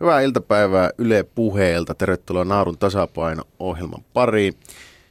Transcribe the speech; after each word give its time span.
Hyvää 0.00 0.20
iltapäivää 0.20 0.90
Yle 0.98 1.22
Puheelta. 1.22 1.94
Tervetuloa 1.94 2.44
Naarun 2.44 2.78
tasapaino-ohjelman 2.78 4.04
pariin. 4.12 4.54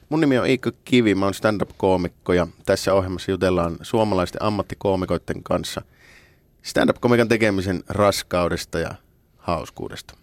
Mun 0.10 0.22
nimi 0.22 0.38
on 0.38 0.48
Iikka 0.48 0.72
Kivi, 0.86 1.16
mä 1.16 1.26
oon 1.26 1.34
stand-up-koomikko 1.34 2.34
ja 2.34 2.48
tässä 2.66 2.94
ohjelmassa 2.94 3.32
jutellaan 3.32 3.78
suomalaisten 3.82 4.44
ammattikoomikoiden 4.44 5.44
kanssa 5.44 5.82
stand-up-komikan 6.62 7.28
tekemisen 7.28 7.84
raskaudesta 7.90 8.80
ja 8.80 8.90
hauskuudesta. 9.38 10.18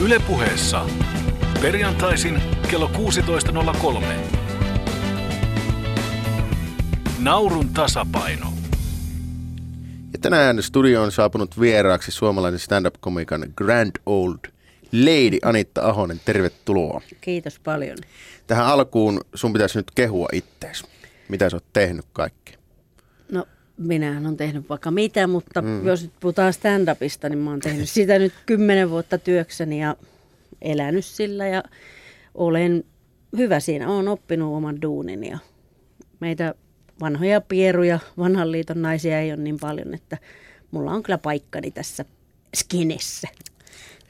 Yle 0.00 0.18
Puheessa. 0.26 0.86
Perjantaisin 1.62 2.42
kello 2.70 2.90
16.03. 2.94 4.04
Naurun 7.18 7.68
tasapaino. 7.68 8.49
Tänään 10.20 10.62
studioon 10.62 11.04
on 11.04 11.12
saapunut 11.12 11.60
vieraaksi 11.60 12.12
suomalainen 12.12 12.60
stand-up-komikan 12.60 13.52
Grand 13.56 13.92
Old 14.06 14.38
Lady 14.92 15.38
Anitta 15.42 15.82
Ahonen. 15.82 16.20
Tervetuloa. 16.24 17.00
Kiitos 17.20 17.58
paljon. 17.58 17.98
Tähän 18.46 18.66
alkuun 18.66 19.20
sun 19.34 19.52
pitäisi 19.52 19.78
nyt 19.78 19.90
kehua 19.94 20.28
ittees. 20.32 20.84
Mitä 21.28 21.50
sä 21.50 21.56
oot 21.56 21.64
tehnyt 21.72 22.04
kaikki? 22.12 22.54
No, 23.32 23.46
minähän 23.76 24.26
on 24.26 24.36
tehnyt 24.36 24.68
vaikka 24.68 24.90
mitä, 24.90 25.26
mutta 25.26 25.62
mm. 25.62 25.86
jos 25.86 26.02
nyt 26.02 26.12
puhutaan 26.20 26.52
stand-upista, 26.52 27.28
niin 27.28 27.38
mä 27.38 27.50
oon 27.50 27.60
tehnyt 27.60 27.88
sitä 27.88 28.18
nyt 28.18 28.32
kymmenen 28.46 28.90
vuotta 28.90 29.18
työkseni 29.18 29.80
ja 29.80 29.96
elänyt 30.62 31.04
sillä 31.04 31.48
ja 31.48 31.62
olen 32.34 32.84
hyvä 33.36 33.60
siinä. 33.60 33.88
Olen 33.88 34.08
oppinut 34.08 34.56
oman 34.56 34.82
duunin 34.82 35.24
ja 35.24 35.38
meitä 36.20 36.54
vanhoja 37.00 37.40
pieruja, 37.40 37.98
vanhan 38.18 38.52
liiton 38.52 38.82
naisia 38.82 39.20
ei 39.20 39.32
ole 39.32 39.42
niin 39.42 39.56
paljon, 39.60 39.94
että 39.94 40.18
mulla 40.70 40.92
on 40.92 41.02
kyllä 41.02 41.18
paikkani 41.18 41.70
tässä 41.70 42.04
skinessä. 42.56 43.28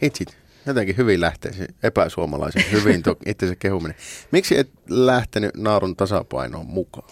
Hitsit. 0.02 0.36
Jotenkin 0.66 0.96
hyvin 0.96 1.20
lähtee 1.20 1.52
se 1.52 1.66
epäsuomalaisen 1.82 2.64
hyvin 2.72 3.02
to, 3.02 3.16
itsensä 3.26 3.56
kehuminen. 3.56 3.96
Miksi 4.30 4.58
et 4.58 4.70
lähtenyt 4.88 5.50
Naarun 5.56 5.96
tasapainoon 5.96 6.66
mukaan? 6.66 7.08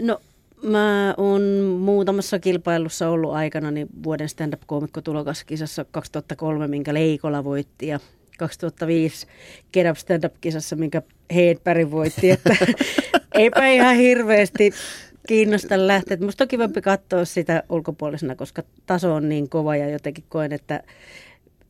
No 0.00 0.20
mä 0.62 1.14
oon 1.16 1.42
muutamassa 1.80 2.38
kilpailussa 2.38 3.08
ollut 3.08 3.32
aikana 3.32 3.70
niin 3.70 3.88
vuoden 4.02 4.28
stand-up-koomikko 4.28 5.00
tulokaskisassa 5.00 5.84
2003, 5.84 6.68
minkä 6.68 6.94
Leikola 6.94 7.44
voitti 7.44 7.86
ja 7.86 8.00
2005 8.36 9.26
Get 9.72 9.90
Up 9.90 9.96
Stand-up-kisassa, 9.96 10.76
minkä 10.76 11.02
Hedberg 11.34 11.90
voitti, 11.90 12.30
että 12.30 12.56
eipä 13.34 13.66
ihan 13.66 13.96
hirveästi 13.96 14.72
kiinnosta 15.28 15.86
lähteä. 15.86 16.16
Musta 16.20 16.44
on 16.44 16.48
kivempi 16.48 16.82
katsoa 16.82 17.24
sitä 17.24 17.62
ulkopuolisena, 17.68 18.36
koska 18.36 18.62
taso 18.86 19.14
on 19.14 19.28
niin 19.28 19.48
kova 19.48 19.76
ja 19.76 19.88
jotenkin 19.88 20.24
koen, 20.28 20.52
että 20.52 20.82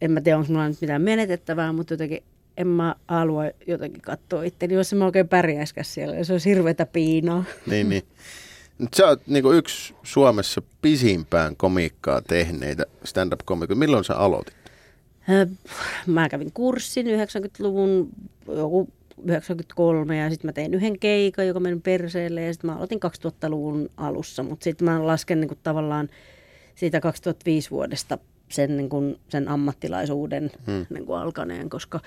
en 0.00 0.10
mä 0.10 0.20
tiedä, 0.20 0.38
onko 0.38 0.52
mulla 0.52 0.68
nyt 0.68 0.80
mitään 0.80 1.02
menetettävää, 1.02 1.72
mutta 1.72 1.94
jotenkin 1.94 2.22
en 2.56 2.66
mä 2.66 2.94
halua 3.08 3.42
jotenkin 3.66 4.02
katsoa 4.02 4.42
itteni, 4.42 4.74
jos 4.74 4.94
mä 4.94 5.04
oikein 5.04 5.28
pärjäisikään 5.28 5.84
siellä. 5.84 6.24
Se 6.24 6.32
on 6.32 6.40
hirveätä 6.44 6.86
piinaa. 6.86 7.44
Niin, 7.66 7.88
niin. 7.88 8.02
Nyt 8.78 8.94
sä 8.94 9.06
oot 9.06 9.26
niin 9.26 9.44
yksi 9.54 9.94
Suomessa 10.02 10.62
pisimpään 10.82 11.56
komiikkaa 11.56 12.22
tehneitä 12.22 12.86
stand-up-komikkoja. 13.04 13.78
Milloin 13.78 14.04
sä 14.04 14.16
aloitit? 14.16 14.65
Mä 16.06 16.28
kävin 16.28 16.52
kurssin 16.52 17.06
90-luvun 17.06 18.08
joku 18.48 18.88
93 19.24 20.18
ja 20.18 20.30
sitten 20.30 20.48
mä 20.48 20.52
tein 20.52 20.74
yhden 20.74 20.98
keikan, 20.98 21.46
joka 21.46 21.60
meni 21.60 21.80
perseelle 21.80 22.42
ja 22.42 22.52
sitten 22.52 22.70
mä 22.70 22.76
aloitin 22.76 23.00
2000-luvun 23.26 23.90
alussa, 23.96 24.42
mutta 24.42 24.64
sitten 24.64 24.84
mä 24.84 25.06
lasken 25.06 25.40
niin 25.40 25.48
kuin 25.48 25.58
tavallaan 25.62 26.08
siitä 26.74 27.00
2005 27.00 27.70
vuodesta 27.70 28.18
sen, 28.48 28.76
niin 28.76 28.88
kuin, 28.88 29.20
sen 29.28 29.48
ammattilaisuuden 29.48 30.50
hmm. 30.66 30.86
niin 30.90 31.06
kuin 31.06 31.18
alkaneen, 31.18 31.70
koska 31.70 32.00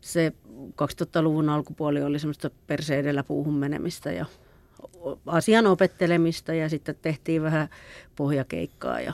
se 0.00 0.32
2000-luvun 0.58 1.48
alkupuoli 1.48 2.02
oli 2.02 2.18
semmoista 2.18 2.50
perse 2.66 2.98
edellä 2.98 3.22
puuhun 3.22 3.54
menemistä 3.54 4.12
ja 4.12 4.26
asian 5.26 5.66
opettelemista 5.66 6.54
ja 6.54 6.68
sitten 6.68 6.96
tehtiin 7.02 7.42
vähän 7.42 7.68
pohjakeikkaa 8.16 9.00
ja 9.00 9.12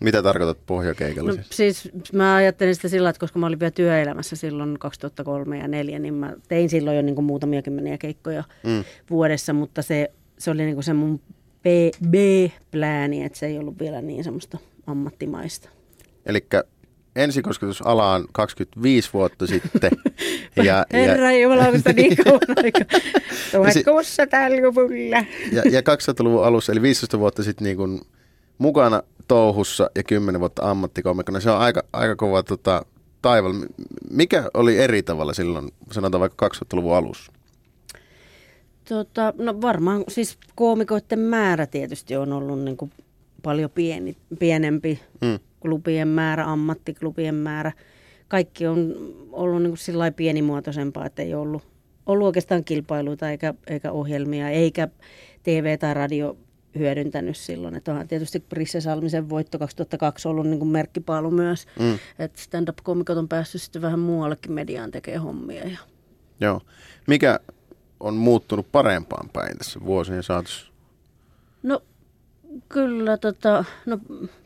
mitä 0.00 0.22
tarkoitat 0.22 0.66
pohjakeikalla 0.66 1.32
no, 1.32 1.38
siis? 1.50 1.90
mä 2.12 2.34
ajattelin 2.34 2.74
sitä 2.74 2.88
sillä, 2.88 3.10
että 3.10 3.20
koska 3.20 3.38
mä 3.38 3.46
olin 3.46 3.60
vielä 3.60 3.70
työelämässä 3.70 4.36
silloin 4.36 4.78
2003 4.78 5.56
ja 5.56 5.62
2004, 5.62 5.98
niin 5.98 6.14
mä 6.14 6.32
tein 6.48 6.68
silloin 6.68 6.96
jo 6.96 7.02
niin 7.02 7.14
kuin 7.14 7.24
muutamia 7.24 7.62
kymmeniä 7.62 7.98
keikkoja 7.98 8.44
mm. 8.64 8.84
vuodessa, 9.10 9.52
mutta 9.52 9.82
se, 9.82 10.10
se 10.38 10.50
oli 10.50 10.62
niin 10.62 10.74
kuin 10.74 10.84
se 10.84 10.92
mun 10.92 11.20
B, 11.62 11.66
B-plääni, 12.10 13.24
että 13.24 13.38
se 13.38 13.46
ei 13.46 13.58
ollut 13.58 13.78
vielä 13.78 14.02
niin 14.02 14.24
semmoista 14.24 14.58
ammattimaista. 14.86 15.68
Eli 16.26 16.46
ensikosketus 17.16 17.82
alaan 17.82 18.24
25 18.32 19.10
vuotta 19.12 19.46
sitten. 19.46 19.90
ja, 20.64 20.86
Herra 20.92 21.32
ja, 21.32 21.38
Jumala, 21.38 21.68
on 21.68 21.76
sitä 21.76 21.92
niin 21.92 22.16
kauan 22.16 22.40
aikaa. 22.56 22.98
1600-luvulla. 23.54 25.24
Ja, 25.52 25.62
ja 25.70 25.80
200-luvun 25.80 26.44
alussa, 26.44 26.72
eli 26.72 26.82
15 26.82 27.18
vuotta 27.18 27.42
sitten 27.42 27.64
niin 27.64 27.76
kuin 27.76 28.00
mukana 28.58 29.02
touhussa 29.28 29.90
ja 29.94 30.02
10 30.02 30.40
vuotta 30.40 30.70
ammattikomikkona. 30.70 31.40
Se 31.40 31.50
on 31.50 31.58
aika, 31.58 31.82
aika 31.92 32.16
kova 32.16 32.42
tota, 32.42 32.84
taival. 33.22 33.54
Mikä 34.10 34.50
oli 34.54 34.78
eri 34.78 35.02
tavalla 35.02 35.34
silloin, 35.34 35.68
sanotaan 35.92 36.20
vaikka 36.20 36.48
2000-luvun 36.48 36.96
alussa? 36.96 37.32
Tota, 38.88 39.34
no 39.38 39.60
varmaan 39.60 40.04
siis 40.08 40.38
koomikoiden 40.54 41.18
määrä 41.18 41.66
tietysti 41.66 42.16
on 42.16 42.32
ollut 42.32 42.60
niin 42.60 42.76
kuin 42.76 42.90
paljon 43.42 43.70
pieni, 43.70 44.16
pienempi. 44.38 45.00
Hmm 45.24 45.38
klubien 45.64 46.08
määrä, 46.08 46.44
ammattiklubien 46.44 47.34
määrä. 47.34 47.72
Kaikki 48.28 48.66
on 48.66 48.94
ollut 49.32 49.62
niin 49.62 49.70
kuin 49.70 49.78
sillä 49.78 50.10
pienimuotoisempaa, 50.10 51.06
että 51.06 51.22
ei 51.22 51.34
ollut, 51.34 51.62
ollut 52.06 52.26
oikeastaan 52.26 52.64
kilpailuita 52.64 53.30
eikä, 53.30 53.54
eikä 53.66 53.92
ohjelmia, 53.92 54.50
eikä 54.50 54.88
TV 55.42 55.78
tai 55.78 55.94
radio 55.94 56.36
hyödyntänyt 56.78 57.36
silloin. 57.36 57.76
Että 57.76 57.90
onhan 57.90 58.08
tietysti 58.08 58.40
Prisse 58.40 58.80
Salmisen 58.80 59.28
voitto 59.28 59.58
2002 59.58 60.28
ollut 60.28 60.46
niin 60.46 60.58
kuin 60.58 60.68
merkkipaalu 60.68 61.30
myös, 61.30 61.66
mm. 61.78 61.98
että 62.18 62.40
stand-up-komikot 62.40 63.18
on 63.18 63.28
päässyt 63.28 63.62
sitten 63.62 63.82
vähän 63.82 63.98
muuallekin 63.98 64.52
mediaan 64.52 64.90
tekemään 64.90 65.22
hommia. 65.22 65.68
Ja... 65.68 65.78
Joo. 66.40 66.60
Mikä 67.06 67.40
on 68.00 68.14
muuttunut 68.14 68.72
parempaan 68.72 69.28
päin 69.32 69.58
tässä 69.58 69.80
vuosien 69.84 70.22
saatossa? 70.22 70.66
No 71.62 71.82
kyllä, 72.68 73.16
tota, 73.16 73.64
no 73.86 73.98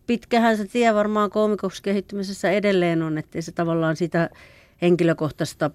pitkähän 0.06 0.56
se 0.56 0.64
tie 0.64 0.94
varmaan 0.94 1.30
koomikoksi 1.30 1.82
kehittymisessä 1.82 2.50
edelleen 2.50 3.02
on, 3.02 3.18
että 3.18 3.40
se 3.40 3.52
tavallaan 3.52 3.96
sitä 3.96 4.30
henkilökohtaista 4.82 5.70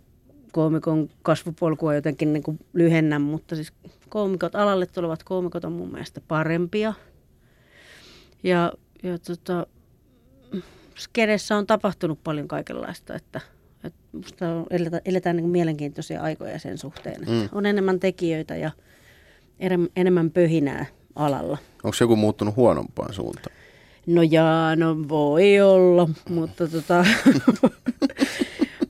koomikon 0.54 1.10
kasvupolkua 1.22 1.96
jotenkin 1.96 2.34
niin 2.34 2.44
kuin 2.44 2.60
lyhennä, 2.74 3.20
mutta 3.20 3.56
siis 3.56 3.74
koomikot, 4.10 4.56
alalle 4.56 4.86
tulevat 4.86 5.24
koomikot 5.24 5.66
on 5.66 5.72
mun 5.72 5.92
mielestä 5.92 6.22
parempia. 6.28 6.94
Ja, 8.44 8.74
ja 9.04 9.18
tota, 9.18 9.68
skedessä 10.96 11.58
on 11.58 11.68
tapahtunut 11.68 12.24
paljon 12.24 12.48
kaikenlaista, 12.48 13.16
että, 13.16 13.42
että 13.84 14.00
musta 14.12 14.46
eletään, 14.70 15.02
eletään 15.06 15.36
niin 15.36 15.50
mielenkiintoisia 15.50 16.22
aikoja 16.22 16.60
sen 16.60 16.78
suhteen. 16.78 17.16
Että 17.16 17.32
mm. 17.32 17.50
On 17.52 17.66
enemmän 17.66 18.00
tekijöitä 18.00 18.56
ja 18.56 18.72
enemmän 19.96 20.32
pöhinää 20.32 20.86
alalla. 21.16 21.58
Onko 21.84 21.94
se 21.94 22.04
joku 22.04 22.16
muuttunut 22.16 22.56
huonompaan 22.56 23.14
suuntaan? 23.14 23.56
No 24.06 24.22
jaa, 24.22 24.76
no 24.76 24.96
voi 25.10 25.62
olla, 25.62 26.10
mutta 26.30 26.68
tota, 26.68 27.06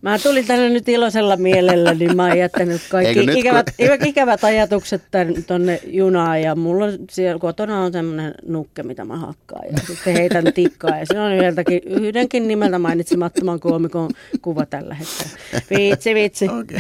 mä 0.03 0.19
tulin 0.19 0.47
tänne 0.47 0.69
nyt 0.69 0.90
iloisella 0.90 1.38
mielellä, 1.38 1.94
niin 1.94 2.16
mä 2.16 2.28
oon 2.28 2.38
jättänyt 2.38 2.81
kaikki 2.90 3.28
ikävät, 3.40 3.66
kun... 3.78 4.08
ikävät 4.08 4.44
ajatukset 4.44 5.02
tonne 5.47 5.80
junaan 5.86 6.41
ja 6.41 6.56
mulla 6.56 6.86
siellä 7.12 7.40
kotona 7.40 7.84
on 7.84 7.91
semmoinen 7.91 8.34
nukke, 8.47 8.84
mitä 8.84 9.06
mä 9.06 9.18
hakkaan 9.18 9.66
ja 9.72 9.78
sitten 9.88 10.14
heitän 10.14 10.53
tikkaa 10.53 10.97
ja 11.00 11.06
se 11.06 11.19
on 11.19 11.34
yhdeltäkin, 11.34 11.81
yhdenkin 11.86 12.47
nimeltä 12.47 12.80
mainitsemattoman 12.80 13.59
koomikon 13.59 14.09
kuva 14.41 14.66
tällä 14.66 14.96
hetkellä. 14.96 15.40
Vitsi, 15.78 16.16
vitsi. 16.16 16.46
Okay. 16.46 16.79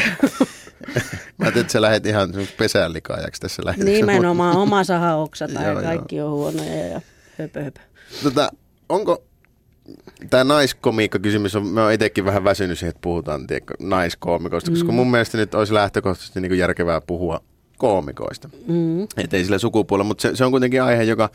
Mä 1.37 1.45
ajattelin, 1.45 1.61
että 1.61 1.73
sä 1.73 1.81
lähdet 1.81 2.05
ihan 2.05 2.33
pesällikaajaksi 2.57 3.41
tässä 3.41 3.61
lähetyksessä. 3.65 4.05
Nimenomaan 4.05 4.57
oma 4.57 4.83
sahaoksa 4.83 5.47
tai 5.47 5.83
kaikki 5.83 6.21
on 6.21 6.31
huonoja 6.31 6.87
ja 6.87 7.01
höpö 7.39 7.63
höpö. 7.63 7.79
Tota, 8.23 8.51
onko 8.89 9.23
tämä 10.29 10.43
naiskomiikka-kysymys, 10.43 11.55
on, 11.55 11.67
mä 11.67 11.83
oon 11.83 11.93
itsekin 11.93 12.25
vähän 12.25 12.43
väsynyt 12.43 12.79
siihen, 12.79 12.89
että 12.89 13.01
puhutaan 13.01 13.47
tiedätkö, 13.47 13.73
naiskoomikoista, 13.79 14.71
mm. 14.71 14.75
koska 14.75 14.91
mun 14.91 15.11
mielestä 15.11 15.37
nyt 15.37 15.55
olisi 15.55 15.73
lähtökohtaisesti 15.73 16.41
niin 16.41 16.57
järkevää 16.57 17.01
puhua 17.01 17.39
koomikoista. 17.77 18.49
Mm. 18.67 19.03
Että 19.03 19.37
ei 19.37 19.43
sillä 19.43 19.57
sukupuolella, 19.57 20.07
mutta 20.07 20.21
se, 20.21 20.35
se 20.35 20.45
on 20.45 20.51
kuitenkin 20.51 20.83
aihe, 20.83 21.03
joka 21.03 21.29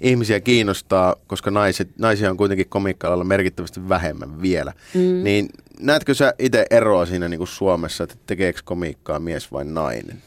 ihmisiä 0.00 0.40
kiinnostaa, 0.40 1.16
koska 1.26 1.50
naiset, 1.50 1.88
naisia 1.98 2.30
on 2.30 2.36
kuitenkin 2.36 2.68
komiikka 2.68 3.24
merkittävästi 3.24 3.88
vähemmän 3.88 4.42
vielä. 4.42 4.72
Mm. 4.94 5.24
Niin 5.24 5.48
näetkö 5.80 6.14
sä 6.14 6.34
itse 6.38 6.66
eroa 6.70 7.06
siinä 7.06 7.28
niin 7.28 7.38
kuin 7.38 7.48
Suomessa, 7.48 8.04
että 8.04 8.16
tekeekö 8.26 8.60
komiikkaa 8.64 9.18
mies 9.18 9.52
vai 9.52 9.64
nainen? 9.64 10.22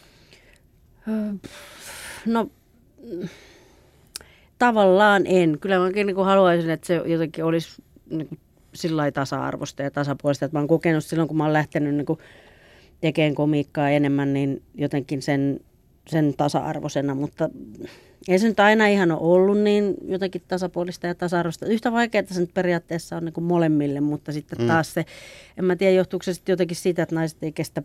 No 2.26 2.50
tavallaan 4.60 5.24
en. 5.26 5.58
Kyllä 5.62 5.80
mäkin 5.80 6.08
niin 6.08 6.16
kuin 6.16 6.26
haluaisin, 6.26 6.70
että 6.70 6.88
se 6.88 7.02
jotenkin 7.06 7.44
olisi 7.46 7.84
niin 8.10 8.28
kuin 8.28 8.40
sillä 8.74 9.12
tasa-arvosta 9.12 9.84
ja 9.84 9.92
tasapuolista, 9.92 10.46
että 10.46 10.58
mä 10.58 10.60
oon 10.60 10.68
kokenut 10.68 11.06
silloin, 11.06 11.28
kun 11.28 11.38
mä 11.38 11.44
oon 11.44 11.54
lähtenyt 11.54 11.96
niin 11.96 12.06
kuin 12.06 12.20
tekemään 13.02 13.36
komiikkaa 13.36 13.90
enemmän, 13.90 14.34
niin 14.34 14.64
jotenkin 14.76 15.22
sen, 15.22 15.60
sen 16.10 16.34
tasa-arvoisena, 16.38 17.16
mutta 17.16 17.50
ei 18.28 18.40
se 18.40 18.48
nyt 18.48 18.60
aina 18.60 18.88
ihan 18.88 19.12
ole 19.12 19.20
ollut 19.22 19.60
niin 19.60 19.96
jotenkin 20.08 20.42
tasapuolista 20.48 21.08
ja 21.08 21.16
tasa-arvoista. 21.16 21.66
Yhtä 21.66 21.92
vaikeaa 21.92 22.24
se 22.32 22.40
nyt 22.40 22.54
periaatteessa 22.54 23.18
on 23.18 23.26
niin 23.26 23.34
kuin 23.34 23.44
molemmille, 23.44 24.02
mutta 24.02 24.32
sitten 24.32 24.60
Mm. 24.60 24.68
taas 24.68 24.94
se, 24.94 25.06
en 25.58 25.66
mä 25.66 25.76
tiedä 25.76 25.94
johtuuko 25.94 26.24
se 26.24 26.34
sitten 26.34 26.54
jotenkin 26.54 26.78
siitä, 26.78 27.04
että 27.04 27.16
naiset 27.16 27.44
ei 27.44 27.52
kestä 27.52 27.84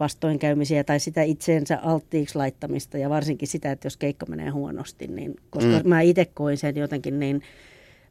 vastoinkäymisiä 0.00 0.84
tai 0.84 1.00
sitä 1.00 1.22
itseensä 1.22 1.78
alttiiksi 1.82 2.36
laittamista 2.38 2.98
ja 2.98 3.10
varsinkin 3.10 3.48
sitä, 3.48 3.70
että 3.72 3.86
jos 3.86 3.96
keikka 3.96 4.26
menee 4.26 4.50
huonosti, 4.50 5.06
niin 5.06 5.36
koska 5.50 5.70
Mm. 5.82 5.88
mä 5.88 6.00
itse 6.00 6.24
koin 6.24 6.56
sen 6.56 6.76
jotenkin 6.76 7.20
niin 7.20 7.42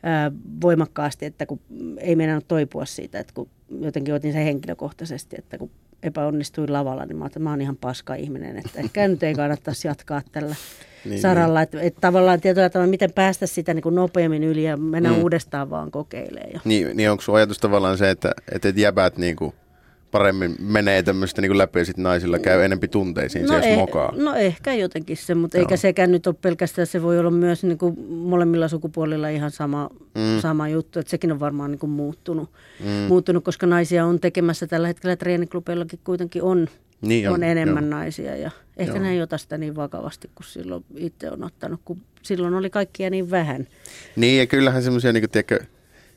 ää, 0.04 0.32
voimakkaasti, 0.62 1.26
että 1.26 1.46
kun 1.46 1.60
ei 1.98 2.16
meinannut 2.16 2.48
toipua 2.48 2.86
siitä, 2.86 3.20
että 3.20 3.34
kun 3.34 3.50
jotenkin 3.82 4.14
otin 4.14 4.34
sen 4.34 4.44
henkilökohtaisesti, 4.44 5.36
että 5.40 5.58
kun 5.58 5.72
epäonnistuin 6.04 6.74
lavalla, 6.74 7.06
niin 7.06 7.18
mä 7.18 7.26
että 7.26 7.40
mä 7.40 7.50
oon 7.50 7.62
ihan 7.62 7.78
paska 7.78 8.16
ihminen, 8.16 8.58
että 8.58 8.80
ehkä 8.80 9.08
nyt 9.08 9.24
ei 9.24 9.34
kannattaisi 9.34 9.88
jatkaa 9.88 10.22
tällä 10.32 10.56
Niin, 11.06 11.10
niin, 11.12 11.22
saralla, 11.22 11.62
että, 11.62 11.82
että 11.82 12.02
tavallaan 12.02 12.42
tietyllä 12.42 12.70
tavalla, 12.70 12.90
miten 12.90 13.14
päästä 13.14 13.48
sitä 13.48 13.74
niin 13.74 13.84
kuin 13.84 13.96
nopeammin 13.96 14.44
yli 14.44 14.64
ja 14.64 14.78
mennä 14.78 15.10
Mm. 15.12 15.18
uudestaan 15.22 15.70
vaan 15.70 15.92
kokeilemaan. 15.92 16.52
Ja. 16.54 16.60
Niin, 16.66 16.98
niin 16.98 17.12
onko 17.12 17.22
sun 17.22 17.36
ajatus 17.36 17.58
tavallaan 17.60 17.98
se, 17.98 18.10
että, 18.10 18.32
että 18.52 18.70
et 18.70 18.78
jäbät 18.78 19.18
niinku 19.18 19.54
paremmin 20.12 20.56
menee 20.60 21.04
tämmöistä 21.04 21.42
niinku 21.42 21.58
läpi 21.58 21.80
ja 21.80 21.86
sitten 21.86 22.04
naisilla 22.04 22.40
käy 22.40 22.64
enempi 22.64 22.88
tunteisiin, 22.88 23.48
se 23.48 23.56
jos 23.56 23.66
eh- 23.66 23.76
mokaa. 23.76 24.14
no 24.18 24.34
ehkä 24.36 24.74
jotenkin 24.74 25.18
se, 25.18 25.36
mutta 25.36 25.58
Joo. 25.58 25.62
eikä 25.62 25.78
sekään 25.78 26.12
nyt 26.12 26.28
ole 26.28 26.36
pelkästään, 26.42 26.88
se 26.88 27.02
voi 27.02 27.20
olla 27.20 27.32
myös 27.32 27.64
niin 27.64 27.78
kuin 27.78 28.00
molemmilla 28.10 28.68
sukupuolilla 28.68 29.30
ihan 29.30 29.52
sama, 29.52 29.90
Mm. 30.16 30.40
sama 30.42 30.68
juttu, 30.70 31.00
että 31.00 31.10
sekin 31.10 31.32
on 31.32 31.40
varmaan 31.40 31.72
niin 31.72 31.80
kuin 31.80 31.90
muuttunut, 31.90 32.50
Mm. 32.80 32.90
muuttunut, 32.90 33.44
koska 33.44 33.66
naisia 33.68 34.06
on 34.06 34.20
tekemässä 34.20 34.68
tällä 34.68 34.88
hetkellä 34.88 35.16
treeniklubeilla,kin 35.16 36.00
kuitenkin 36.04 36.44
on, 36.44 36.68
Niin 37.02 37.28
on, 37.30 37.34
on 37.34 37.44
enemmän 37.44 37.84
joo. 37.84 38.00
naisia 38.00 38.36
ja 38.36 38.52
ehkä 38.78 38.94
Joo. 38.96 39.04
ne 39.04 39.12
ei 39.12 39.22
ota 39.22 39.38
sitä 39.38 39.58
niin 39.58 39.76
vakavasti 39.76 40.30
kuin 40.36 40.46
silloin 40.48 40.86
itse 40.98 41.32
on 41.32 41.44
ottanut, 41.44 41.82
kun 41.86 42.02
silloin 42.22 42.54
oli 42.54 42.70
kaikkia 42.70 43.10
niin 43.10 43.32
vähän. 43.32 43.68
Niin, 44.16 44.40
ja 44.40 44.46
kyllähän 44.46 44.84
semmoisia 44.84 45.14
niinku, 45.14 45.28
tiedätkö, 45.32 45.60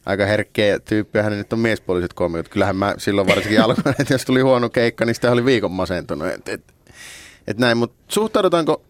aika 0.08 0.26
herkkiä 0.26 0.78
tyyppejä, 0.78 1.30
nyt 1.30 1.52
on 1.52 1.58
miespuoliset 1.58 2.12
komikot. 2.12 2.48
Kyllähän 2.48 2.76
mä 2.76 2.94
silloin 2.98 3.28
varsinkin 3.28 3.60
alkuun, 3.62 3.94
että 4.00 4.14
jos 4.14 4.24
tuli 4.24 4.40
huono 4.40 4.68
keikka, 4.68 5.04
niin 5.04 5.14
sitä 5.14 5.32
oli 5.32 5.44
viikon 5.44 5.72
masentunut. 5.72 6.28
Et, 6.28 6.48
et, 6.48 6.74
et 7.46 7.58
näin, 7.58 7.78
mutta 7.78 7.96
suhtaudutaanko 8.08 8.82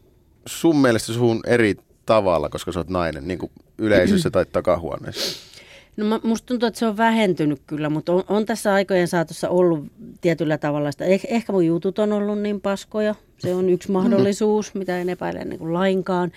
sun 0.47 0.77
mielestä 0.77 1.13
suhun 1.13 1.41
eri 1.47 1.77
tavalla, 2.07 2.49
koska 2.49 2.73
sä 2.73 2.81
oot 2.81 2.89
nainen, 2.89 3.29
niin 3.29 3.39
kuin 3.39 3.53
yleisössä 3.79 4.31
tai 4.31 4.47
takahuoneessa? 4.53 5.49
No 5.97 6.05
mä- 6.05 6.21
musta 6.23 6.47
tuntuu, 6.47 6.67
että 6.67 6.79
se 6.79 6.87
on 6.87 6.97
vähentynyt 6.97 7.63
kyllä, 7.67 7.89
mutta 7.89 8.13
on, 8.13 8.25
on 8.29 8.47
tässä 8.47 8.75
aikojen 8.75 9.09
saatossa 9.09 9.49
ollut 9.49 9.85
tietyllä 10.21 10.59
tavalla 10.59 10.93
sitä. 10.93 11.05
Eh, 11.05 11.21
ehkä 11.29 11.53
mun 11.53 11.67
jutut 11.67 11.99
on 11.99 12.13
ollut 12.13 12.39
niin 12.39 12.61
paskoja. 12.61 13.15
Se 13.39 13.55
on 13.55 13.69
yksi 13.71 13.91
mahdollisuus, 13.91 14.75
mitä 14.75 14.99
en 14.99 15.09
epäile 15.09 15.45
niin 15.45 15.59
kuin 15.59 15.73
lainkaan. 15.73 16.33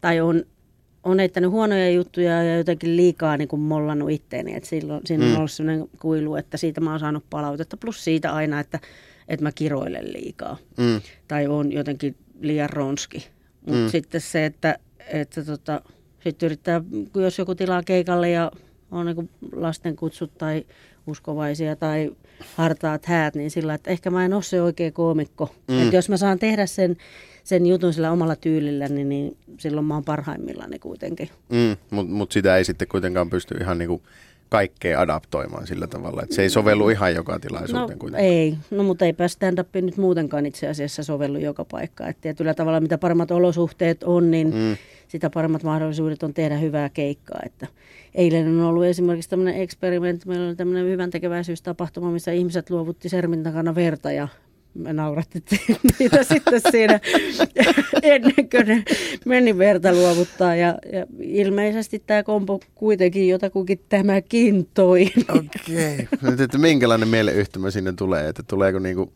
Tai 0.00 0.20
on, 0.20 0.44
on 1.04 1.18
heittänyt 1.18 1.50
huonoja 1.50 1.90
juttuja 1.90 2.42
ja 2.42 2.56
jotenkin 2.56 2.96
liikaa 2.96 3.36
niin 3.36 3.48
kuin 3.48 3.60
mollannut 3.60 4.10
itteeni. 4.10 4.54
Et 4.56 4.64
silloin 4.64 5.00
siinä 5.04 5.24
on 5.24 5.30
Mm. 5.30 5.36
ollut 5.36 5.50
sellainen 5.50 5.88
kuilu, 6.00 6.36
että 6.36 6.56
siitä 6.56 6.80
mä 6.80 6.90
oon 6.90 7.00
saanut 7.00 7.24
palautetta. 7.30 7.76
Plus 7.76 8.04
siitä 8.04 8.32
aina, 8.34 8.60
että, 8.60 8.78
että 9.28 9.44
mä 9.44 9.52
kiroilen 9.52 10.12
liikaa. 10.12 10.56
Mm. 10.76 11.00
Tai 11.28 11.46
on 11.46 11.72
jotenkin 11.72 12.16
liian 12.40 12.70
ronski. 12.70 13.26
Mutta 13.66 13.80
Mm. 13.82 13.88
sitten 13.88 14.20
se, 14.20 14.46
että, 14.46 14.78
että 15.08 15.44
tota, 15.44 15.82
sitten 16.24 16.46
yrittää, 16.46 16.80
jos 17.14 17.38
joku 17.38 17.54
tilaa 17.54 17.82
keikalle 17.82 18.30
ja 18.30 18.52
on 18.90 19.06
niin 19.06 19.30
lasten 19.52 19.96
kutsut 19.96 20.38
tai 20.38 20.64
uskovaisia 21.06 21.76
tai 21.76 22.10
hartaat 22.56 23.06
häät, 23.06 23.34
niin 23.34 23.50
sillä 23.50 23.74
että 23.74 23.90
ehkä 23.90 24.10
mä 24.10 24.24
en 24.24 24.32
ole 24.34 24.42
se 24.42 24.62
oikea 24.62 24.92
koomikko. 24.92 25.54
Mm. 25.68 25.82
Että 25.82 25.96
jos 25.96 26.08
mä 26.08 26.16
saan 26.16 26.38
tehdä 26.38 26.66
sen, 26.66 26.96
sen 27.44 27.66
jutun 27.66 27.92
sillä 27.92 28.10
omalla 28.12 28.36
tyylillä, 28.36 28.88
niin, 28.88 29.08
niin 29.08 29.36
silloin 29.58 29.86
mä 29.86 29.94
oon 29.94 30.04
parhaimmillani 30.04 30.78
kuitenkin. 30.78 31.28
Mm, 31.48 31.76
Mutta 31.90 32.12
mut 32.12 32.32
sitä 32.32 32.56
ei 32.56 32.64
sitten 32.64 32.88
kuitenkaan 32.88 33.30
pysty 33.30 33.54
ihan 33.60 33.78
niinku 33.78 34.02
kaikkea 34.48 35.00
adaptoimaan 35.00 35.66
sillä 35.66 35.86
tavalla, 35.86 36.22
että 36.22 36.34
se 36.34 36.42
ei 36.42 36.50
sovellu 36.50 36.88
ihan 36.88 37.14
joka 37.14 37.32
No 37.32 37.38
tilaisuuteen 37.38 37.98
kuitenkaan. 37.98 38.32
ei, 38.32 38.56
no 38.70 38.82
mutta 38.82 39.04
eipä 39.04 39.28
stand-up 39.28 39.68
nyt 39.74 39.96
muutenkaan 39.96 40.46
itse 40.46 40.68
asiassa 40.68 41.02
sovellu 41.02 41.38
joka 41.38 41.64
paikka. 41.64 42.06
Että 42.08 42.20
tietyllä 42.22 42.54
tavalla 42.54 42.80
mitä 42.80 42.98
paremmat 42.98 43.30
olosuhteet 43.30 44.02
on, 44.02 44.30
niin 44.30 44.46
Mm. 44.50 44.54
mm. 44.56 44.76
sitä 45.08 45.30
paremmat 45.30 45.62
mahdollisuudet 45.62 46.22
on 46.22 46.34
tehdä 46.34 46.58
hyvää 46.58 46.88
keikkaa. 46.88 47.40
Että 47.46 47.66
eilen 48.14 48.48
on 48.48 48.60
ollut 48.60 48.84
esimerkiksi 48.84 49.30
tämmöinen 49.30 49.60
eksperimentti, 49.62 50.28
meillä 50.28 50.46
oli 50.46 50.56
tämmöinen 50.56 50.86
hyvän 50.86 51.10
tekeväisyystapahtuma, 51.10 52.10
missä 52.10 52.32
ihmiset 52.32 52.70
luovutti 52.70 53.08
sermin 53.08 53.42
takana 53.42 53.74
verta 53.74 54.12
ja 54.12 54.28
me 54.74 54.92
naurattiin 54.92 55.44
niitä 55.98 56.24
sitten 56.24 56.60
siinä 56.70 57.00
ennen 58.02 58.50
kuin 58.50 58.66
ne 58.66 58.84
meni 59.24 59.58
verta 59.58 59.92
luovuttaa. 59.92 60.54
Ja, 60.56 60.78
ja 60.92 61.06
ilmeisesti 61.20 62.02
tämä 62.06 62.22
kompo 62.22 62.60
kuitenkin 62.74 63.28
jotakukin 63.28 63.80
tämäkin 63.88 64.68
toi. 64.74 65.10
Okei. 65.28 66.08
Nyt, 66.22 66.40
että 66.40 66.58
minkälainen 66.58 67.08
mieleyhtymä 67.08 67.70
sinne 67.70 67.92
tulee, 67.92 68.28
että 68.28 68.42
tuleeko 68.42 68.78
niinku, 68.78 69.12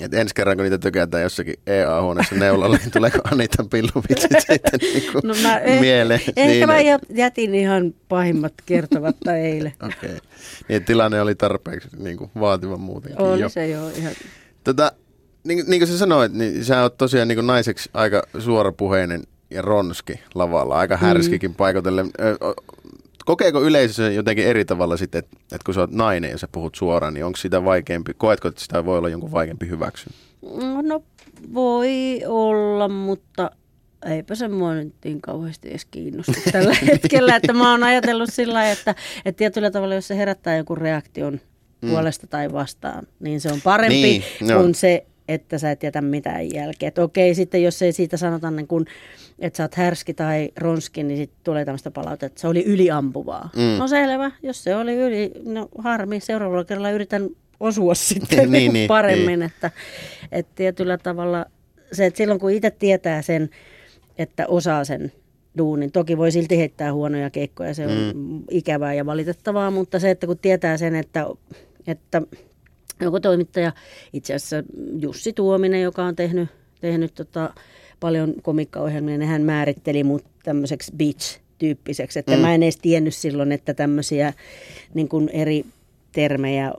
että 0.00 0.20
ensi 0.20 0.34
kerran 0.34 0.56
kun 0.56 0.64
niitä 0.64 0.78
tykätään 0.78 1.22
jossakin 1.22 1.54
EA-huoneessa 1.66 2.34
neulalla, 2.34 2.76
niin 2.76 2.90
tuleeko 2.90 3.18
Anitan 3.32 3.68
pilluvitsit 3.68 4.30
sitten 4.52 4.80
niinku 4.94 5.20
No 5.24 5.34
mä 5.42 5.58
eh, 5.58 5.80
mieleen? 5.80 6.20
Ehkä 6.36 6.66
mä 6.66 6.78
siinä? 6.78 6.96
jät- 6.96 7.16
jätin 7.18 7.54
ihan 7.54 7.94
pahimmat 8.08 8.54
kertomatta 8.66 9.36
eilen. 9.36 9.72
Okei. 9.82 10.10
Niin, 10.10 10.76
että 10.76 10.86
tilanne 10.86 11.20
oli 11.20 11.34
tarpeeksi 11.34 11.88
niinku, 11.98 12.30
vaativa 12.40 12.76
muutenkin. 12.76 13.22
Oli 13.22 13.40
jo. 13.40 13.48
se 13.48 13.68
jo 13.68 13.88
ihan. 13.88 14.12
Tota, 14.64 14.92
niin, 15.44 15.64
niin 15.66 15.80
kuin 15.80 15.88
sä 15.88 15.98
sanoit, 15.98 16.32
niin 16.32 16.64
sä 16.64 16.82
oot 16.82 16.96
tosiaan 16.96 17.28
niin 17.28 17.36
kuin 17.36 17.46
naiseksi 17.46 17.90
aika 17.94 18.22
suorapuheinen 18.38 19.22
ja 19.50 19.62
ronski 19.62 20.20
lavalla, 20.34 20.78
aika 20.78 20.96
härskikin 20.96 21.50
mm. 21.50 21.54
paikotellen. 21.54 22.10
Kokeeko 23.24 23.62
yleisö 23.62 24.12
jotenkin 24.12 24.46
eri 24.46 24.64
tavalla 24.64 24.96
sitten, 24.96 25.18
että, 25.18 25.36
että 25.42 25.64
kun 25.64 25.74
sä 25.74 25.80
oot 25.80 25.90
nainen 25.90 26.30
ja 26.30 26.38
sä 26.38 26.48
puhut 26.52 26.74
suoraan, 26.74 27.14
niin 27.14 27.24
onko 27.24 27.36
sitä 27.36 27.64
vaikeampi, 27.64 28.12
koetko, 28.16 28.48
että 28.48 28.60
sitä 28.60 28.84
voi 28.84 28.98
olla 28.98 29.08
jonkun 29.08 29.32
vaikeampi 29.32 29.68
hyväksyä? 29.68 30.12
No 30.82 31.02
voi 31.54 32.20
olla, 32.26 32.88
mutta 32.88 33.50
eipä 34.06 34.34
se 34.34 34.48
mua 34.48 34.74
nyt 34.74 34.94
niin 35.04 35.20
kauheasti 35.20 35.70
edes 35.70 35.84
kiinnosta 35.84 36.32
tällä 36.52 36.76
hetkellä. 36.92 37.36
Että 37.36 37.52
mä 37.52 37.70
oon 37.70 37.82
ajatellut 37.82 38.30
sillä 38.32 38.54
lailla, 38.54 38.72
että, 38.72 38.94
että 39.24 39.38
tietyllä 39.38 39.70
tavalla, 39.70 39.94
jos 39.94 40.08
se 40.08 40.16
herättää 40.16 40.56
jonkun 40.56 40.78
reaktion 40.78 41.40
puolesta 41.90 42.26
tai 42.26 42.52
vastaan, 42.52 43.06
niin 43.20 43.40
se 43.40 43.52
on 43.52 43.60
parempi 43.64 43.94
Niin, 44.02 44.22
joo. 44.50 44.60
kuin 44.60 44.74
se, 44.74 45.06
että 45.28 45.58
sä 45.58 45.70
et 45.70 45.82
jätä 45.82 46.00
mitään 46.00 46.52
jälkeä. 46.54 46.88
Että 46.88 47.02
okei, 47.02 47.34
sitten 47.34 47.62
jos 47.62 47.82
ei 47.82 47.92
siitä 47.92 48.16
sanota, 48.16 48.50
niin 48.50 48.66
kun, 48.66 48.84
että 49.38 49.56
sä 49.56 49.62
oot 49.64 49.74
härski 49.74 50.14
tai 50.14 50.50
ronski, 50.56 51.02
niin 51.02 51.16
sitten 51.18 51.38
tulee 51.44 51.64
tämmöistä 51.64 51.90
palautetta, 51.90 52.26
että 52.26 52.40
se 52.40 52.48
oli 52.48 52.64
yliampuvaa. 52.64 53.50
Mm. 53.56 53.78
No 53.78 53.88
selvä, 53.88 54.30
jos 54.42 54.64
se 54.64 54.76
oli 54.76 54.94
yli, 54.94 55.30
no 55.44 55.68
harmi, 55.78 56.20
seuraavalla 56.20 56.64
kerralla 56.64 56.90
yritän 56.90 57.28
osua 57.60 57.94
sitten 58.08 58.38
Niin, 58.38 58.52
niin, 58.52 58.72
niin, 58.72 58.88
paremmin. 58.88 59.26
niin. 59.26 59.42
Että, 59.42 59.70
että 60.32 60.52
tietyllä 60.54 60.98
tavalla 60.98 61.46
se, 61.92 62.06
että 62.06 62.18
silloin 62.18 62.40
kun 62.40 62.50
itse 62.50 62.70
tietää 62.70 63.22
sen, 63.22 63.50
että 64.18 64.46
osaa 64.46 64.84
sen 64.84 65.12
duunin, 65.58 65.92
toki 65.92 66.18
voi 66.18 66.32
silti 66.32 66.58
heittää 66.58 66.92
huonoja 66.92 67.30
keikkoja, 67.30 67.74
se 67.74 67.86
on 67.86 67.92
mm. 68.14 68.42
ikävää 68.50 68.94
ja 68.94 69.06
valitettavaa, 69.06 69.70
mutta 69.70 69.98
se, 69.98 70.10
että 70.10 70.26
kun 70.26 70.38
tietää 70.38 70.76
sen, 70.76 70.94
että, 70.94 71.26
että 71.86 72.22
joku 73.00 73.20
toimittaja, 73.20 73.72
itse 74.12 74.34
asiassa 74.34 74.56
Jussi 74.98 75.32
Tuominen, 75.32 75.82
joka 75.82 76.04
on 76.04 76.16
tehnyt, 76.16 76.48
tehnyt 76.80 77.14
tota, 77.14 77.54
paljon 78.00 78.34
komikkaohjelmia, 78.42 79.18
niin 79.18 79.28
hän 79.28 79.42
määritteli 79.42 80.04
mut 80.04 80.24
tämmöiseksi 80.42 80.92
beach-tyyppiseksi, 80.96 82.18
että 82.18 82.36
Mm. 82.36 82.42
mä 82.42 82.54
en 82.54 82.62
edes 82.62 82.76
tiennyt 82.76 83.14
silloin, 83.14 83.52
että 83.52 83.74
tämmöisiä 83.74 84.32
niin 84.94 85.08
kuin 85.08 85.28
eri 85.28 85.64
termejä 86.12 86.72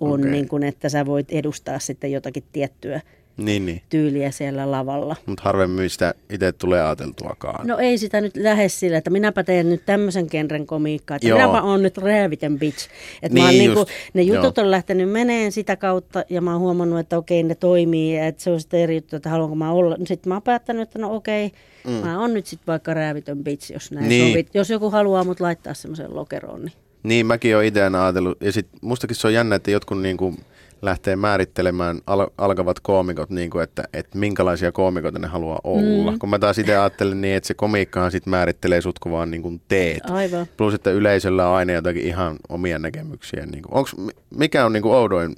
on, 0.00 0.20
okay. 0.20 0.30
niin 0.30 0.48
kuin, 0.48 0.62
että 0.62 0.88
sä 0.88 1.06
voit 1.06 1.30
edustaa 1.30 1.78
sitten 1.78 2.12
jotakin 2.12 2.44
tiettyä 2.52 3.00
Niin, 3.44 3.66
niin. 3.66 3.82
tyyliä 3.88 4.30
siellä 4.30 4.70
lavalla. 4.70 5.16
Mutta 5.26 5.42
harvemmin 5.44 5.90
sitä 5.90 6.14
itse 6.30 6.52
tulee 6.52 6.82
ajateltuakaan. 6.82 7.66
No 7.66 7.78
ei 7.78 7.98
sitä 7.98 8.20
nyt 8.20 8.36
lähde 8.36 8.68
sillä, 8.68 8.98
että 8.98 9.10
minäpä 9.10 9.44
teen 9.44 9.68
nyt 9.68 9.82
tämmöisen 9.86 10.26
genren 10.30 10.66
komiikkaa, 10.66 11.14
että 11.16 11.28
Joo. 11.28 11.38
minäpä 11.38 11.62
on 11.62 11.82
nyt 11.82 11.98
räävitön 11.98 12.58
bitch. 12.58 12.88
Että 13.22 13.34
Niin 13.34 13.42
mä 13.44 13.48
oon 13.48 13.58
niinku, 13.58 13.86
ne 14.14 14.22
jutut 14.22 14.56
joo. 14.56 14.64
on 14.64 14.70
lähtenyt 14.70 15.10
meneen 15.10 15.52
sitä 15.52 15.76
kautta 15.76 16.24
ja 16.30 16.40
mä 16.40 16.52
oon 16.52 16.60
huomannut, 16.60 16.98
että 16.98 17.18
okei 17.18 17.42
ne 17.42 17.54
toimii 17.54 18.16
ja 18.16 18.26
että 18.26 18.42
se 18.42 18.50
on 18.50 18.60
sitten 18.60 18.80
eri 18.80 18.94
juttu, 18.94 19.16
että 19.16 19.30
haluanko 19.30 19.54
mä 19.56 19.72
olla. 19.72 19.96
Sitten 20.04 20.30
mä 20.30 20.34
oon 20.34 20.42
päättänyt, 20.42 20.82
että 20.82 20.98
no 20.98 21.14
okei, 21.14 21.52
mm. 21.86 21.92
mä 21.92 22.20
oon 22.20 22.34
nyt 22.34 22.46
sitten 22.46 22.66
vaikka 22.66 22.94
räävitön 22.94 23.44
bitch, 23.44 23.72
jos 23.72 23.90
näin 23.92 24.08
Niin. 24.08 24.28
sovit. 24.32 24.48
Jos 24.54 24.70
joku 24.70 24.90
haluaa 24.90 25.24
mut 25.24 25.40
laittaa 25.40 25.74
semmoisen 25.74 26.14
lokeroon, 26.16 26.60
niin 26.64 26.72
Niin, 27.02 27.26
mäkin 27.26 27.56
olen 27.56 27.66
itse 27.68 27.82
ajatellut. 27.82 28.40
Ja 28.42 28.52
sit 28.52 28.66
mustakin 28.80 29.16
se 29.16 29.26
on 29.26 29.34
jännä, 29.34 29.56
että 29.56 29.70
jotkut 29.70 30.02
niinku 30.02 30.34
lähtee 30.82 31.16
määrittelemään 31.16 32.00
al- 32.06 32.30
alkavat 32.38 32.80
koomikot, 32.80 33.30
niin 33.30 33.50
kuin, 33.50 33.64
että, 33.64 33.84
että 33.92 34.18
minkälaisia 34.18 34.72
koomikoita 34.72 35.18
ne 35.18 35.26
haluaa 35.26 35.60
olla. 35.64 36.10
Mm. 36.10 36.18
Kun 36.18 36.30
mä 36.30 36.38
taas 36.38 36.58
itse 36.58 36.76
ajattelen 36.76 37.20
niin, 37.20 37.36
että 37.36 37.46
se 37.46 37.54
komiikkahan 37.54 38.10
sitten 38.10 38.30
määrittelee 38.30 38.80
sut 38.80 38.98
kun 38.98 39.12
vaan 39.12 39.30
niin 39.30 39.42
kuin 39.42 39.60
teet. 39.68 40.10
Aivan. 40.10 40.46
Plus, 40.56 40.74
että 40.74 40.90
yleisöllä 40.90 41.48
on 41.48 41.56
aina 41.56 41.72
jotakin 41.72 42.02
ihan 42.02 42.36
omia 42.48 42.78
näkemyksiä. 42.78 43.46
Niin 43.46 43.62
kuin, 43.62 43.74
onks, 43.74 43.96
mikä 44.36 44.66
on 44.66 44.72
niin 44.72 44.82
kuin 44.82 44.94
oudoin, 44.94 45.32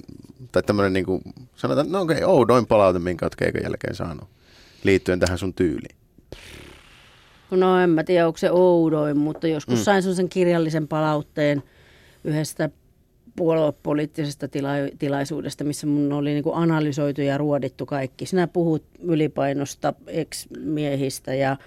tai 0.51 0.63
tämmöinen 0.63 0.93
niin 0.93 1.05
kuin, 1.05 1.21
sanotaan, 1.55 1.91
no 1.91 2.01
okei, 2.01 2.17
okay, 2.17 2.29
oudoin 2.29 2.65
palaute, 2.65 2.99
minkä 2.99 3.25
oot 3.25 3.35
keikan 3.35 3.63
jälkeen 3.63 3.95
saanut 3.95 4.27
liittyen 4.83 5.19
tähän 5.19 5.37
sun 5.37 5.53
tyyliin? 5.53 5.95
No 7.51 7.79
en 7.79 7.89
mä 7.89 8.03
tiedä, 8.03 8.27
onko 8.27 8.37
se 8.37 8.51
oudoin, 8.51 9.17
mutta 9.17 9.47
joskus 9.47 9.79
mm. 9.79 9.83
sain 9.83 10.03
sen 10.03 10.29
kirjallisen 10.29 10.87
palautteen 10.87 11.63
yhdestä 12.23 12.69
puoluepoliittisesta 13.35 14.47
tila- 14.47 14.95
tilaisuudesta, 14.99 15.63
missä 15.63 15.87
mun 15.87 16.13
oli 16.13 16.29
niin 16.29 16.43
kuin 16.43 16.55
analysoitu 16.55 17.21
ja 17.21 17.37
ruodittu 17.37 17.85
kaikki. 17.85 18.25
Sinä 18.25 18.47
puhut 18.47 18.83
ylipainosta, 18.99 19.93
ex-miehistä 20.07 21.33
ja 21.33 21.57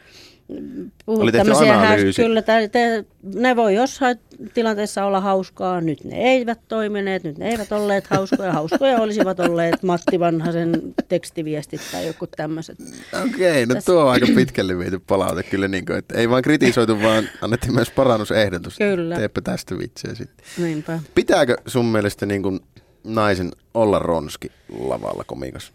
Oli 1.06 1.32
tehty 1.32 1.50
tämmöisiä 1.50 1.78
analyysi. 1.78 2.22
kyllä, 2.22 2.42
te, 2.42 2.68
te, 2.72 3.04
ne 3.34 3.56
voi 3.56 3.74
jossain 3.74 4.18
tilanteessa 4.54 5.04
olla 5.04 5.20
hauskaa, 5.20 5.80
nyt 5.80 6.04
ne 6.04 6.16
eivät 6.16 6.58
toimineet, 6.68 7.24
nyt 7.24 7.38
ne 7.38 7.48
eivät 7.48 7.72
olleet 7.72 8.06
hauskoja. 8.06 8.52
Hauskoja 8.52 9.00
olisivat 9.00 9.40
olleet 9.40 9.82
Matti 9.82 10.20
Vanhasen 10.20 10.94
tekstiviestit 11.08 11.80
tai 11.92 12.06
joku 12.06 12.26
tämmöiset. 12.26 12.78
Okei, 13.24 13.64
okay, 13.64 13.76
no 13.76 13.82
tuo 13.84 14.04
on 14.04 14.10
aika 14.10 14.26
pitkälle 14.34 14.78
viety 14.78 14.98
palaute 15.06 15.42
kyllä, 15.42 15.68
niin 15.68 15.86
kuin, 15.86 15.98
että 15.98 16.18
ei 16.18 16.30
vaan 16.30 16.42
kritisoitu, 16.42 17.02
vaan 17.02 17.28
annettiin 17.40 17.74
myös 17.74 17.90
parannusehdotus. 17.90 18.76
Kyllä. 18.78 19.16
Teepä 19.16 19.40
tästä 19.40 19.78
vitsiä 19.78 20.14
sitten. 20.14 20.46
Niinpä. 20.58 21.00
Pitääkö 21.14 21.56
sun 21.66 21.86
mielestä 21.86 22.26
niin 22.26 22.42
kuin 22.42 22.60
naisen 23.04 23.50
olla 23.74 23.98
ronski 23.98 24.52
lavalla 24.78 25.24
komikassa? 25.24 25.72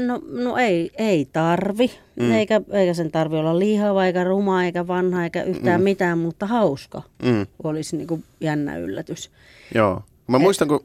No, 0.00 0.22
no 0.32 0.56
ei, 0.56 0.90
ei 0.98 1.28
tarvi, 1.32 1.90
mm. 2.20 2.30
eikä, 2.32 2.60
eikä 2.70 2.94
sen 2.94 3.10
tarvi 3.12 3.36
olla 3.36 3.58
lihava, 3.58 4.04
eikä 4.06 4.24
ruma, 4.24 4.64
eikä 4.64 4.86
vanha, 4.86 5.24
eikä 5.24 5.42
yhtään 5.42 5.80
mm. 5.80 5.84
mitään, 5.84 6.18
mutta 6.18 6.46
hauska 6.46 7.02
Mm. 7.22 7.46
olisi 7.64 7.96
niin 7.96 8.06
kuin 8.06 8.24
jännä 8.40 8.76
yllätys. 8.78 9.30
Joo. 9.74 10.02
Mä 10.28 10.38
muistan, 10.38 10.68
kun, 10.68 10.84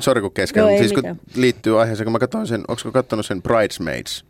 sori 0.00 0.20
kun 0.20 0.32
kesken, 0.32 0.68
ei 0.68 0.78
siis 0.78 0.92
kun 0.92 1.16
liittyy 1.34 1.80
aiheeseen, 1.80 2.04
kun 2.04 2.12
mä 2.12 2.18
katsoin 2.18 2.46
sen, 2.46 2.64
onko 2.68 2.92
katsonut 2.92 3.26
sen 3.26 3.42
Bridesmaids, 3.42 4.24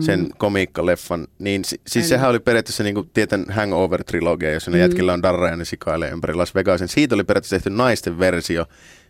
sen 0.00 0.20
mm. 0.20 0.28
komiikkaleffan, 0.38 1.26
niin 1.38 1.64
si- 1.64 1.80
siis 1.86 2.04
En. 2.04 2.08
sehän 2.08 2.30
oli 2.30 2.40
periaatteessa 2.40 2.82
niin 2.82 2.94
kuin 2.94 3.10
tietän 3.14 3.46
Hangover-trilogia, 3.48 4.52
jossa 4.52 4.70
ne 4.70 4.76
mm. 4.76 4.80
jätkillä 4.80 5.12
on 5.12 5.22
darra 5.22 5.48
ja 5.48 5.56
ne 5.56 5.64
sikailee 5.64 6.10
ympäri 6.10 6.34
Las 6.34 6.54
Vegasin. 6.54 6.88
Siitä 6.88 7.14
oli 7.14 7.24
periaatteessa 7.24 7.56
tehty 7.56 7.70
naisten 7.70 8.18
versio, 8.18 8.66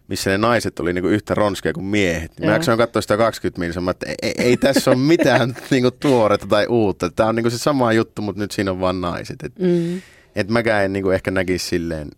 missä 0.09 0.31
ne 0.31 0.39
naiset 0.39 0.81
oli 0.81 0.93
niinku 0.93 1.09
yhtä 1.09 1.35
ronskeja 1.35 1.73
kuin 1.73 1.85
miehet. 1.87 2.33
Mä 2.41 2.47
Joo. 2.47 2.53
jaksoin 2.55 2.79
katsoa 2.79 3.03
sitä 3.03 3.17
20 3.17 3.61
minsa, 3.61 3.91
että 3.91 4.07
ei, 4.23 4.33
ei, 4.39 4.57
tässä 4.57 4.91
ole 4.91 4.99
mitään 4.99 5.57
niinku 5.71 5.91
tuoretta 5.91 6.47
tai 6.47 6.67
uutta. 6.67 7.11
Tämä 7.11 7.29
on 7.29 7.37
niinku 7.37 7.51
se 7.51 7.59
sama 7.59 7.93
juttu, 7.93 8.23
mutta 8.23 8.43
nyt 8.43 8.51
siinä 8.51 8.71
on 8.71 8.81
vain 8.81 9.01
naiset. 9.01 9.43
Et, 9.45 9.59
Mm. 9.59 10.03
et 10.37 10.49
mäkään 10.49 10.85
en 10.85 10.93
niinku 10.93 11.11
ehkä 11.11 11.31
näkisi 11.31 11.69
silleen, 11.69 12.11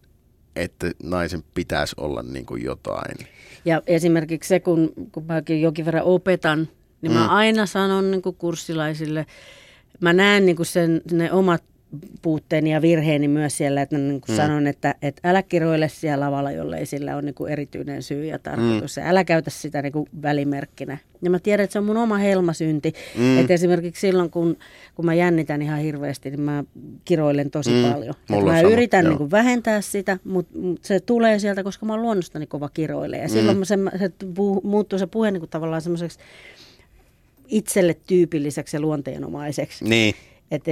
että 0.57 0.91
naisen 1.03 1.45
pitäisi 1.55 1.95
olla 1.99 2.23
niinku 2.23 2.57
jotain. 2.57 3.27
Ja 3.65 3.83
esimerkiksi 3.87 4.49
se, 4.49 4.61
kun, 4.61 4.93
kun 5.13 5.25
mäkin 5.27 5.63
jonkin 5.63 5.85
verran 5.85 6.05
opetan, 6.05 6.69
niin 7.03 7.13
mä 7.13 7.21
Mm. 7.23 7.31
aina 7.31 7.67
sanon 7.67 8.11
niin 8.11 8.23
kuin 8.23 8.37
kurssilaisille, 8.37 9.27
mä 10.01 10.13
näen 10.13 10.47
niin 10.47 10.57
kuin 10.57 10.67
sen, 10.67 11.01
ne 11.13 11.33
omat 11.33 11.65
puutteeni 12.23 12.73
ja 12.73 12.83
virheeni 12.83 13.29
myös 13.29 13.57
siellä, 13.57 13.83
että 13.83 13.99
niin 13.99 14.21
kuin 14.21 14.31
Mm. 14.31 14.37
sanon, 14.37 14.67
että, 14.67 14.95
että 15.03 15.31
älä 15.31 15.43
kiroile 15.43 15.89
siellä 15.89 16.27
lavalla, 16.27 16.51
jollei 16.53 16.87
sillä 16.87 17.15
ole 17.15 17.23
niin 17.23 17.35
kuin 17.35 17.53
erityinen 17.53 18.03
syy 18.03 18.25
ja 18.25 18.39
tarkoitus. 18.39 18.97
Mm. 18.97 19.03
Älä 19.07 19.25
käytä 19.25 19.51
sitä 19.51 19.83
niin 19.83 19.93
kuin 19.93 20.09
välimerkkinä. 20.23 20.99
Ja 21.23 21.31
mä 21.31 21.39
tiedän, 21.39 21.65
että 21.65 21.73
se 21.73 21.79
on 21.79 21.85
mun 21.85 21.97
oma 21.97 22.17
helmasynti. 22.17 22.93
Mm. 23.19 23.39
Että 23.39 23.55
esimerkiksi 23.55 24.01
silloin, 24.01 24.31
kun, 24.31 24.57
kun 24.95 25.05
mä 25.05 25.15
jännitän 25.15 25.63
ihan 25.63 25.79
hirveästi, 25.79 26.31
niin 26.31 26.41
mä 26.41 26.65
kiroilen 27.05 27.51
tosi 27.51 27.71
Mm. 27.71 27.93
paljon. 27.93 28.15
Mulla 28.29 28.43
on 28.51 28.57
mä 28.57 28.61
sama, 28.61 28.73
yritän 28.73 29.05
joo. 29.05 29.11
niin 29.11 29.19
kuin 29.19 29.31
vähentää 29.31 29.81
sitä, 29.81 30.19
mutta 30.25 30.59
mut 30.59 30.85
se 30.85 31.01
tulee 31.01 31.39
sieltä, 31.39 31.63
koska 31.63 31.87
mä 31.87 31.93
oon 31.93 32.03
luonnostani 32.03 32.47
kova 32.47 32.69
kiroilija. 32.69 33.23
Ja 33.23 33.29
silloin 33.29 33.57
Mm. 33.59 33.65
se, 33.65 33.77
se 33.99 34.11
puhu, 34.35 34.61
muuttuu 34.65 34.99
se 34.99 35.07
puhe 35.07 35.31
niin 35.31 35.41
kuin 35.41 35.51
tavallaan 35.51 35.83
semmoiseksi 35.83 36.19
itselle 37.49 37.97
tyypilliseksi 38.07 38.77
ja 38.77 38.81
luonteenomaiseksi. 38.81 39.85
Niin. 39.85 40.15
Että 40.51 40.71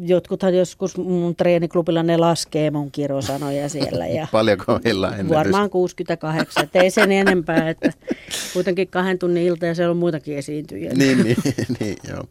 jotkuthan 0.00 0.54
joskus 0.54 0.96
mun 0.96 1.36
treeniklubilla 1.36 2.02
ne 2.02 2.16
laskee 2.16 2.70
mun 2.70 2.90
kirosanoja 2.90 3.68
siellä 3.68 4.06
ja 4.06 4.26
Paljonko 4.32 4.72
on 4.72 4.80
illan 4.84 5.12
ennätys? 5.12 5.30
varmaan 5.36 5.70
68, 5.70 6.64
että 6.64 6.82
ei 6.82 6.90
sen 6.90 7.12
enempää, 7.12 7.68
että 7.70 7.92
kuitenkin 8.52 8.88
kahden 8.88 9.18
tunnin 9.18 9.42
ilta 9.42 9.66
ja 9.66 9.74
siellä 9.74 9.90
on 9.90 9.96
muitakin 9.96 10.36
esiintyjiä. 10.38 10.92
niin, 10.94 11.24
niin, 11.24 11.36
niin, 11.80 11.96
joo. 12.10 12.24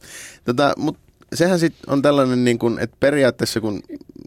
Tota, 0.45 0.73
mut 0.77 0.97
sehän 1.33 1.59
sitten 1.59 1.93
on 1.93 2.01
tällainen, 2.01 2.43
niin 2.43 2.59
kun, 2.59 2.79
että 2.79 2.97
periaatteessa 2.99 3.61
kun 3.61 3.81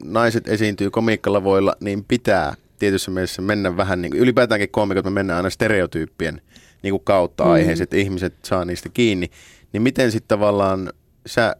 naiset 0.04 0.48
esiintyy 0.48 0.90
komiikkalavoilla, 0.90 1.76
niin 1.80 2.04
pitää 2.04 2.54
tietyssä 2.78 3.10
mielessä 3.10 3.42
mennä 3.42 3.76
vähän, 3.76 4.02
niin 4.02 4.10
kuin, 4.12 4.20
ylipäätäänkin 4.20 4.68
koomikot, 4.70 5.04
me 5.04 5.10
mennään 5.10 5.36
aina 5.36 5.50
stereotyyppien 5.50 6.40
niin 6.82 6.92
kuin 6.92 7.02
kautta 7.04 7.44
Mm. 7.44 7.50
aiheeseen, 7.50 7.82
että 7.82 7.96
ihmiset 7.96 8.34
saa 8.44 8.64
niistä 8.64 8.88
kiinni. 8.88 9.30
Niin 9.72 9.82
miten 9.82 10.12
sitten 10.12 10.28
tavallaan 10.28 10.92
sä 11.26 11.56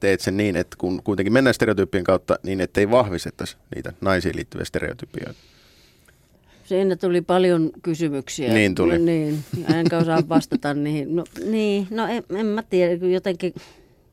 teet 0.00 0.20
sen 0.20 0.36
niin, 0.36 0.56
että 0.56 0.76
kun 0.80 1.02
kuitenkin 1.02 1.32
mennään 1.32 1.54
stereotyyppien 1.54 2.04
kautta, 2.04 2.38
niin 2.42 2.60
ettei 2.60 2.90
vahvistettaisi 2.90 3.56
niitä 3.74 3.92
naisiin 4.00 4.36
liittyviä 4.36 4.64
stereotypioita. 4.64 5.40
Siinä 6.64 6.96
tuli 6.96 7.20
paljon 7.20 7.70
kysymyksiä. 7.82 8.54
Niin 8.54 8.74
tuli. 8.74 8.98
Niin, 8.98 9.44
enkä 9.74 9.98
osaa 9.98 10.28
vastata 10.28 10.74
niihin. 10.74 11.16
No, 11.16 11.24
niin, 11.44 11.86
no 11.90 12.06
en, 12.06 12.22
en 12.36 12.46
mä 12.46 12.62
tiedä, 12.62 13.06
jotenkin 13.06 13.54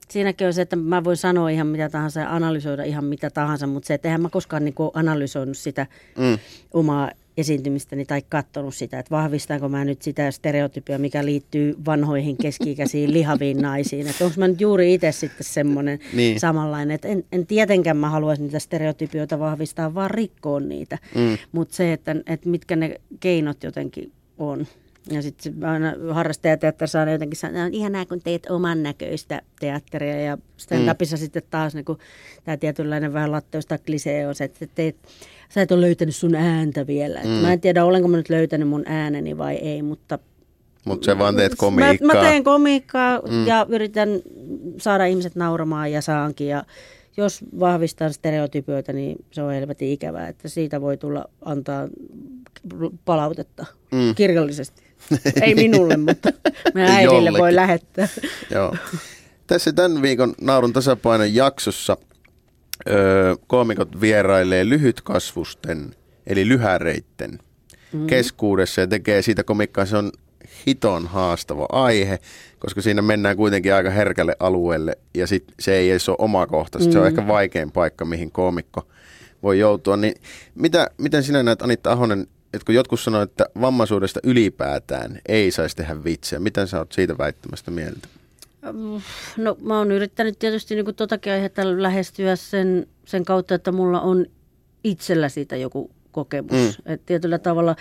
siinäkin 0.09 0.47
on 0.47 0.53
se, 0.53 0.61
että 0.61 0.75
mä 0.75 1.03
voin 1.03 1.17
sanoa 1.17 1.49
ihan 1.49 1.67
mitä 1.67 1.89
tahansa 1.89 2.19
ja 2.19 2.35
analysoida 2.35 2.83
ihan 2.83 3.05
mitä 3.05 3.29
tahansa, 3.29 3.67
mutta 3.67 3.87
se, 3.87 3.93
että 3.93 4.07
eihän 4.07 4.21
mä 4.21 4.29
koskaan 4.29 4.65
niin 4.65 4.75
analysoinut 4.93 5.57
sitä 5.57 5.87
Mm. 6.17 6.37
omaa 6.73 7.11
esiintymistäni 7.37 8.05
tai 8.05 8.21
katsonut 8.29 8.75
sitä, 8.75 8.99
että 8.99 9.11
vahvistanko 9.11 9.69
mä 9.69 9.85
nyt 9.85 10.01
sitä 10.01 10.31
stereotypia, 10.31 10.99
mikä 10.99 11.25
liittyy 11.25 11.75
vanhoihin 11.85 12.37
keski-ikäisiin 12.37 13.13
lihaviin 13.17 13.57
naisiin. 13.57 14.07
Että 14.07 14.25
onko 14.25 14.35
mä 14.37 14.47
nyt 14.47 14.61
juuri 14.61 14.93
itse 14.93 15.11
sitten 15.11 15.45
semmoinen 15.45 15.99
Niin. 16.13 16.39
samanlainen, 16.39 16.95
että 16.95 17.07
en, 17.07 17.23
en 17.31 17.47
tietenkään 17.47 17.97
mä 17.97 18.09
haluaisin 18.09 18.43
niitä 18.45 18.59
stereotypioita 18.59 19.39
vahvistaa, 19.39 19.93
vaan 19.93 20.11
rikkoa 20.11 20.59
niitä. 20.59 20.97
Mm. 21.15 21.37
Mutta 21.51 21.75
se, 21.75 21.93
että, 21.93 22.15
että 22.27 22.49
mitkä 22.49 22.75
ne 22.75 23.01
keinot 23.19 23.63
jotenkin 23.63 24.11
on. 24.37 24.67
Ja 25.11 25.21
sitten 25.21 25.65
aina 25.65 25.93
harrastajateatterissa 26.11 26.99
aina 26.99 27.11
jotenkin 27.11 27.37
sanoa, 27.37 27.65
että 27.65 27.77
ihanaa 27.77 28.05
kun 28.05 28.21
teet 28.23 28.45
oman 28.49 28.83
näköistä 28.83 29.41
teatteria. 29.59 30.21
Ja 30.21 30.37
stand-upissa 30.57 31.15
mm. 31.15 31.19
sitten 31.19 31.43
taas 31.49 31.75
niin 31.75 31.85
tämä 32.43 32.57
tietynlainen 32.57 33.13
vähän 33.13 33.31
latteusta 33.31 33.77
klisee 33.77 34.27
on 34.27 34.35
se, 34.35 34.43
että 34.43 34.67
teet, 34.75 34.95
sä 35.49 35.61
et 35.61 35.71
ole 35.71 35.81
löytänyt 35.81 36.15
sun 36.15 36.35
ääntä 36.35 36.87
vielä. 36.87 37.19
Mm. 37.23 37.29
Mm. 37.29 37.35
Mä 37.35 37.53
en 37.53 37.61
tiedä, 37.61 37.85
olenko 37.85 38.07
mä 38.07 38.17
nyt 38.17 38.29
löytänyt 38.29 38.67
mun 38.67 38.83
ääneni 38.85 39.37
vai 39.37 39.55
ei, 39.55 39.81
mutta 39.81 40.19
Mutta 40.85 41.05
sä 41.05 41.17
vaan 41.17 41.35
teet 41.35 41.55
komiikkaa. 41.57 42.07
Mä, 42.07 42.13
mä 42.13 42.21
teen 42.21 42.43
komiikkaa 42.43 43.19
Mm. 43.19 43.33
mm. 43.33 43.47
ja 43.47 43.65
yritän 43.69 44.09
saada 44.77 45.05
ihmiset 45.05 45.35
nauramaan 45.35 45.91
ja 45.91 46.01
saankin. 46.01 46.47
Ja 46.47 46.63
jos 47.17 47.39
vahvistan 47.59 48.13
stereotypioita, 48.13 48.93
niin 48.93 49.15
se 49.31 49.41
on 49.41 49.53
helvetin 49.53 49.89
ikävää, 49.89 50.27
että 50.27 50.47
siitä 50.47 50.81
voi 50.81 50.97
tulla 50.97 51.25
antaa 51.45 51.87
palautetta 53.05 53.65
Mm. 53.91 53.97
mm. 53.99 54.15
kirjallisesti. 54.15 54.83
Ei 55.41 55.55
minulle, 55.55 55.97
mutta 55.97 56.29
Ei 56.75 56.81
äidille 56.83 57.03
jollekin. 57.15 57.39
voi 57.39 57.55
lähettää. 57.55 58.07
Joo. 58.51 58.75
Tässä 59.47 59.73
tämän 59.73 60.01
viikon 60.01 60.33
Naurun 60.41 60.73
tasapainon 60.73 61.33
jaksossa 61.35 61.97
öö, 62.89 63.35
koomikot 63.47 64.01
vierailee 64.01 64.69
lyhytkasvusten, 64.69 65.95
eli 66.27 66.47
lyhäreitten 66.47 67.39
mm. 67.93 68.07
keskuudessa 68.07 68.81
ja 68.81 68.87
tekee 68.87 69.21
siitä 69.21 69.43
komikkaa. 69.43 69.85
Se 69.85 69.97
on 69.97 70.11
hiton 70.67 71.07
haastava 71.07 71.65
aihe, 71.71 72.19
koska 72.59 72.81
siinä 72.81 73.01
mennään 73.01 73.37
kuitenkin 73.37 73.73
aika 73.73 73.89
herkälle 73.89 74.35
alueelle 74.39 74.97
ja 75.13 75.27
sit 75.27 75.43
se 75.59 75.75
ei 75.75 75.89
edes 75.89 76.09
ole 76.09 76.17
omakohtaista. 76.19 76.89
Mm. 76.89 76.93
Se 76.93 76.99
on 76.99 77.07
ehkä 77.07 77.27
vaikein 77.27 77.71
paikka, 77.71 78.05
mihin 78.05 78.31
koomikko 78.31 78.87
voi 79.43 79.59
joutua. 79.59 79.97
Niin 79.97 80.13
mitä, 80.55 80.89
miten 80.97 81.23
sinä 81.23 81.43
näet, 81.43 81.61
Anitta 81.61 81.91
Ahonen, 81.91 82.27
että 82.53 82.65
kun 82.65 82.75
jotkut 82.75 82.99
sanoo, 82.99 83.21
että 83.21 83.45
vammaisuudesta 83.61 84.19
ylipäätään 84.23 85.19
ei 85.27 85.51
saisi 85.51 85.75
tehdä 85.75 86.03
vitsejä, 86.03 86.39
miten 86.39 86.67
sä 86.67 86.77
oot 86.77 86.91
siitä 86.91 87.17
väittämästä 87.17 87.71
mieltä? 87.71 88.07
No 89.37 89.57
mä 89.61 89.77
oon 89.77 89.91
yrittänyt 89.91 90.39
tietysti 90.39 90.75
niin 90.75 90.95
totakin 90.95 91.33
aihetta 91.33 91.81
lähestyä 91.81 92.35
sen, 92.35 92.87
sen 93.05 93.25
kautta, 93.25 93.55
että 93.55 93.71
mulla 93.71 94.01
on 94.01 94.25
itsellä 94.83 95.29
siitä 95.29 95.55
joku 95.55 95.91
kokemus. 96.11 96.51
Mm. 96.51 96.83
Mm. 96.85 96.93
Et 96.93 97.05
tietyllä 97.05 97.39
tavalla, 97.39 97.75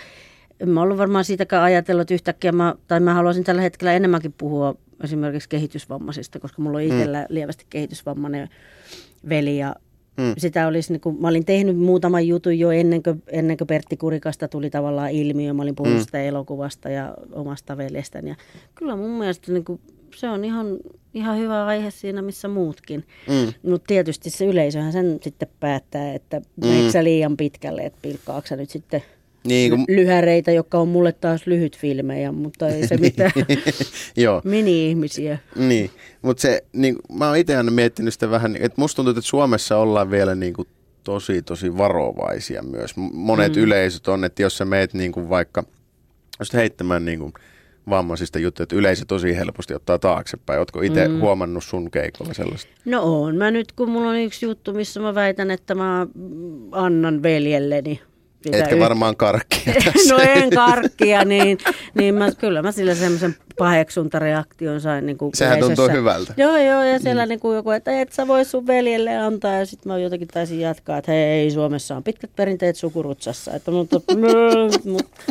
en 0.59 0.69
mä 0.69 0.81
ollut 0.81 0.97
varmaan 0.97 1.25
siitäkään 1.25 1.63
ajatellut 1.63 2.01
että 2.01 2.13
yhtäkkiä, 2.13 2.51
mä, 2.51 2.75
tai 2.87 2.99
mä 2.99 3.13
haluaisin 3.13 3.43
tällä 3.43 3.61
hetkellä 3.61 3.93
enemmänkin 3.93 4.33
puhua 4.37 4.75
esimerkiksi 5.03 5.49
kehitysvammaisista, 5.49 6.39
koska 6.39 6.61
mulla 6.61 6.77
on 6.77 6.83
itsellä 6.83 7.21
mm. 7.21 7.35
lievästi 7.35 7.65
kehitysvammainen 7.69 8.49
veli 9.29 9.57
ja 9.57 9.75
Mm. 10.17 10.33
Sitä 10.37 10.67
olisi, 10.67 10.93
niin 10.93 11.01
kuin, 11.01 11.21
mä 11.21 11.27
olin 11.27 11.45
tehnyt 11.45 11.77
muutaman 11.77 12.27
jutun 12.27 12.59
jo 12.59 12.71
ennen 12.71 13.03
kuin, 13.03 13.23
ennen 13.27 13.57
kuin 13.57 13.67
Pertti 13.67 13.97
Kurikasta 13.97 14.47
tuli 14.47 14.69
tavallaan 14.69 15.11
ilmiö. 15.11 15.53
Mä 15.53 15.61
olin 15.61 15.75
puhunut 15.75 15.99
mm. 15.99 16.03
sitä 16.05 16.21
elokuvasta 16.21 16.89
ja 16.89 17.13
omasta 17.31 17.77
veljestäni. 17.77 18.29
Ja 18.29 18.35
kyllä 18.75 18.95
mun 18.95 19.09
mielestä 19.09 19.51
niin 19.51 19.65
kuin, 19.65 19.79
se 20.15 20.29
on 20.29 20.45
ihan, 20.45 20.77
ihan 21.13 21.37
hyvä 21.37 21.65
aihe 21.65 21.91
siinä, 21.91 22.21
missä 22.21 22.47
muutkin. 22.47 23.05
Mm. 23.27 23.71
Mutta 23.71 23.87
tietysti 23.87 24.29
se 24.29 24.45
yleisöhän 24.45 24.91
sen 24.91 25.19
sitten 25.21 25.47
päättää, 25.59 26.13
että 26.13 26.41
mm. 26.55 27.03
liian 27.03 27.37
pitkälle, 27.37 27.81
että 27.81 27.99
pilkkaako 28.01 28.55
nyt 28.55 28.69
sitten 28.69 29.03
niin, 29.47 29.69
kun... 29.71 29.85
lyhäreitä, 29.87 30.51
jotka 30.51 30.77
on 30.77 30.87
mulle 30.87 31.11
taas 31.11 31.47
lyhyt 31.47 31.77
filmejä, 31.77 32.31
mutta 32.31 32.67
ei 32.67 32.87
se 32.87 32.97
mitään 32.97 33.31
Joo. 34.15 34.41
mini-ihmisiä. 34.43 35.37
Niin, 35.55 35.91
mutta 36.21 36.41
se, 36.41 36.63
niin, 36.73 36.95
mä 37.11 37.27
oon 37.27 37.37
itse 37.37 37.63
miettinyt 37.63 38.13
sitä 38.13 38.29
vähän, 38.29 38.55
että 38.55 38.81
musta 38.81 38.95
tuntuu, 38.95 39.11
että 39.11 39.21
Suomessa 39.21 39.77
ollaan 39.77 40.11
vielä 40.11 40.35
niin 40.35 40.53
kuin 40.53 40.67
tosi, 41.03 41.41
tosi 41.41 41.77
varovaisia 41.77 42.63
myös. 42.63 42.97
Monet 43.13 43.55
mm. 43.55 43.61
yleisöt 43.61 44.07
on, 44.07 44.23
että 44.23 44.41
jos 44.41 44.57
sä 44.57 44.65
meet 44.65 44.93
niin 44.93 45.11
kuin 45.11 45.29
vaikka, 45.29 45.63
jos 46.39 46.53
heittämään 46.53 47.05
niin 47.05 47.19
kuin 47.19 47.33
vammaisista 47.89 48.39
juttuja, 48.39 48.63
että 48.63 48.75
yleisö 48.75 49.05
tosi 49.07 49.35
helposti 49.35 49.73
ottaa 49.73 49.99
taaksepäin. 49.99 50.59
Oletko 50.59 50.81
itse 50.81 51.07
mm. 51.07 51.19
huomannut 51.19 51.63
sun 51.63 51.91
keikolla 51.91 52.33
sellaista? 52.33 52.71
No 52.85 53.01
on. 53.03 53.35
Mä 53.35 53.51
nyt, 53.51 53.71
kun 53.71 53.89
mulla 53.89 54.09
on 54.09 54.15
yksi 54.15 54.45
juttu, 54.45 54.73
missä 54.73 54.99
mä 54.99 55.15
väitän, 55.15 55.51
että 55.51 55.75
mä 55.75 56.07
annan 56.71 57.23
veljelleni 57.23 58.01
Etkä 58.51 58.79
varmaan 58.79 59.15
karkkia 59.15 59.73
tässä. 59.85 60.13
no 60.13 60.19
en 60.23 60.49
karkkia, 60.49 61.25
niin, 61.25 61.57
niin 61.93 62.15
mä, 62.15 62.31
kyllä 62.31 62.61
mä 62.61 62.71
sillä 62.71 62.95
semmoisen 62.95 63.35
paheksuntareaktion 63.57 64.81
sain. 64.81 65.05
Niin 65.05 65.17
kuin 65.17 65.31
Sehän 65.35 65.59
tuntuu 65.59 65.89
hyvältä. 65.89 66.33
Joo, 66.37 66.57
joo, 66.57 66.83
ja 66.83 66.99
siellä 66.99 67.25
mm. 67.25 67.29
niin 67.29 67.39
kuin 67.39 67.55
joku, 67.55 67.71
että 67.71 68.01
et 68.01 68.11
sä 68.11 68.27
voi 68.27 68.45
sun 68.45 68.67
veljelle 68.67 69.17
antaa, 69.17 69.53
ja 69.53 69.65
sitten 69.65 69.91
mä 69.91 69.97
jotenkin 69.97 70.27
taisin 70.27 70.59
jatkaa, 70.59 70.97
että 70.97 71.11
hei, 71.11 71.51
Suomessa 71.51 71.95
on 71.95 72.03
pitkät 72.03 72.29
perinteet 72.35 72.75
sukurutsassa, 72.75 73.53
että 73.53 73.71
mutta, 73.71 74.01
mutta, 74.91 75.23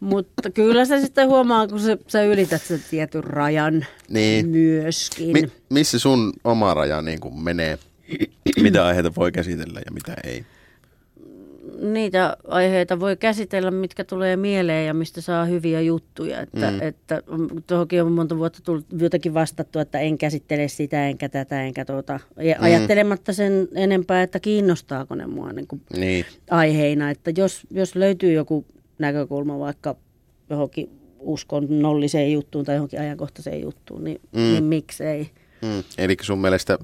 mutta 0.00 0.50
kyllä 0.50 0.84
se 0.84 1.00
sitten 1.00 1.28
huomaa, 1.28 1.68
kun 1.68 1.80
sä, 1.80 1.96
sä 2.06 2.22
ylität 2.22 2.62
sen 2.62 2.80
tietyn 2.90 3.24
rajan 3.24 3.86
niin. 4.08 4.48
myöskin. 4.48 5.32
Mi- 5.32 5.52
missä 5.68 5.98
sun 5.98 6.32
oma 6.44 6.74
raja 6.74 7.02
niin 7.02 7.20
kuin 7.20 7.42
menee? 7.42 7.78
mitä 8.62 8.86
aiheita 8.86 9.12
voi 9.16 9.32
käsitellä 9.32 9.80
ja 9.86 9.92
mitä 9.92 10.14
ei? 10.24 10.44
Niitä 11.80 12.36
aiheita 12.48 13.00
voi 13.00 13.16
käsitellä, 13.16 13.70
mitkä 13.70 14.04
tulee 14.04 14.36
mieleen 14.36 14.86
ja 14.86 14.94
mistä 14.94 15.20
saa 15.20 15.44
hyviä 15.44 15.80
juttuja. 15.80 16.40
Että, 16.40 16.70
mm. 16.70 16.78
että 16.80 17.22
tuohonkin 17.66 18.02
on 18.02 18.12
monta 18.12 18.38
vuotta 18.38 18.62
tullut 18.62 18.86
jotenkin 18.98 19.34
vastattu, 19.34 19.78
että 19.78 19.98
en 19.98 20.18
käsittele 20.18 20.68
sitä, 20.68 21.06
enkä 21.06 21.28
tätä, 21.28 21.62
enkä 21.62 21.84
tuota. 21.84 22.20
Ja 22.36 22.54
mm. 22.54 22.64
Ajattelematta 22.64 23.32
sen 23.32 23.68
enempää, 23.74 24.22
että 24.22 24.40
kiinnostaako 24.40 25.14
ne 25.14 25.26
mua 25.26 25.52
niin 25.52 25.66
kuin 25.66 25.82
niin. 25.96 26.24
aiheina. 26.50 27.10
Että 27.10 27.32
jos, 27.36 27.66
jos 27.70 27.96
löytyy 27.96 28.32
joku 28.32 28.64
näkökulma 28.98 29.58
vaikka 29.58 29.96
johonkin 30.50 30.90
uskonnolliseen 31.18 32.32
juttuun 32.32 32.64
tai 32.64 32.74
johonkin 32.74 33.00
ajankohtaiseen 33.00 33.60
juttuun, 33.60 34.04
niin, 34.04 34.20
mm. 34.32 34.40
niin 34.40 34.64
miksei. 34.64 35.30
Mm. 35.62 35.82
Eli 35.98 36.16
sun 36.22 36.38
mielestä 36.38 36.78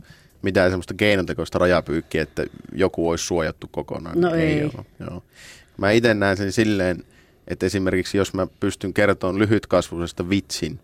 mitään 0.47 0.71
semmoista 0.71 0.95
keinotekoista 0.95 1.59
rajapyykkiä, 1.59 2.23
että 2.23 2.45
joku 2.73 3.09
olisi 3.09 3.25
suojattu 3.25 3.69
kokonaan. 3.71 4.21
No 4.21 4.35
ei. 4.35 4.61
ei 4.61 4.71
Joo. 5.01 5.23
Mä 5.77 5.91
itse 5.91 6.15
näen 6.15 6.37
sen 6.37 6.53
silleen, 6.53 7.05
että 7.49 7.67
esimerkiksi 7.67 8.19
jos 8.19 8.35
mä 8.35 8.47
pystyn 8.61 8.95
kertomaan 8.95 9.39
lyhytkasvuisesta 9.39 10.29
vitsin, 10.29 10.81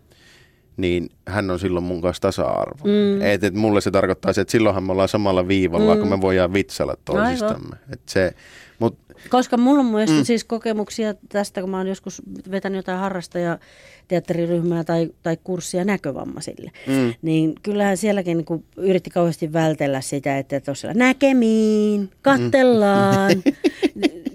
niin 0.77 1.09
hän 1.27 1.51
on 1.51 1.59
silloin 1.59 1.85
mun 1.85 2.01
kanssa 2.01 2.21
tasa-arvo. 2.21 2.83
Mm. 2.83 3.21
Et, 3.21 3.43
et 3.43 3.53
mulle 3.53 3.81
se 3.81 3.91
tarkoittaa 3.91 4.33
se, 4.33 4.41
että 4.41 4.51
silloinhan 4.51 4.83
me 4.83 4.91
ollaan 4.91 5.09
samalla 5.09 5.47
viivalla, 5.47 5.95
mm. 5.95 6.01
kun 6.01 6.09
me 6.09 6.21
voidaan 6.21 6.53
vitsalla 6.53 6.97
toisistamme. 7.05 7.75
Et 7.93 8.01
se, 8.05 8.33
mut... 8.79 8.97
Koska 9.29 9.57
mulla 9.57 9.79
on 9.79 9.85
myös 9.85 10.09
mm. 10.09 10.23
siis 10.23 10.43
kokemuksia 10.43 11.13
tästä, 11.29 11.61
kun 11.61 11.69
mä 11.69 11.77
oon 11.77 11.87
joskus 11.87 12.21
vetänyt 12.51 12.75
jotain 12.77 12.99
harrastaja 12.99 13.59
teatteriryhmää 14.07 14.83
tai, 14.83 15.09
tai 15.23 15.37
kurssia 15.43 15.85
näkövammaisille. 15.85 16.71
Mm. 16.87 17.13
Niin 17.21 17.55
kyllähän 17.63 17.97
sielläkin 17.97 18.37
niin 18.37 18.45
kuin 18.45 18.65
yritti 18.77 19.09
kauheasti 19.09 19.53
vältellä 19.53 20.01
sitä, 20.01 20.37
että 20.37 20.59
tosiaan 20.59 20.97
näkemiin, 20.97 22.09
kattellaan. 22.21 23.31
Mm. 23.31 23.53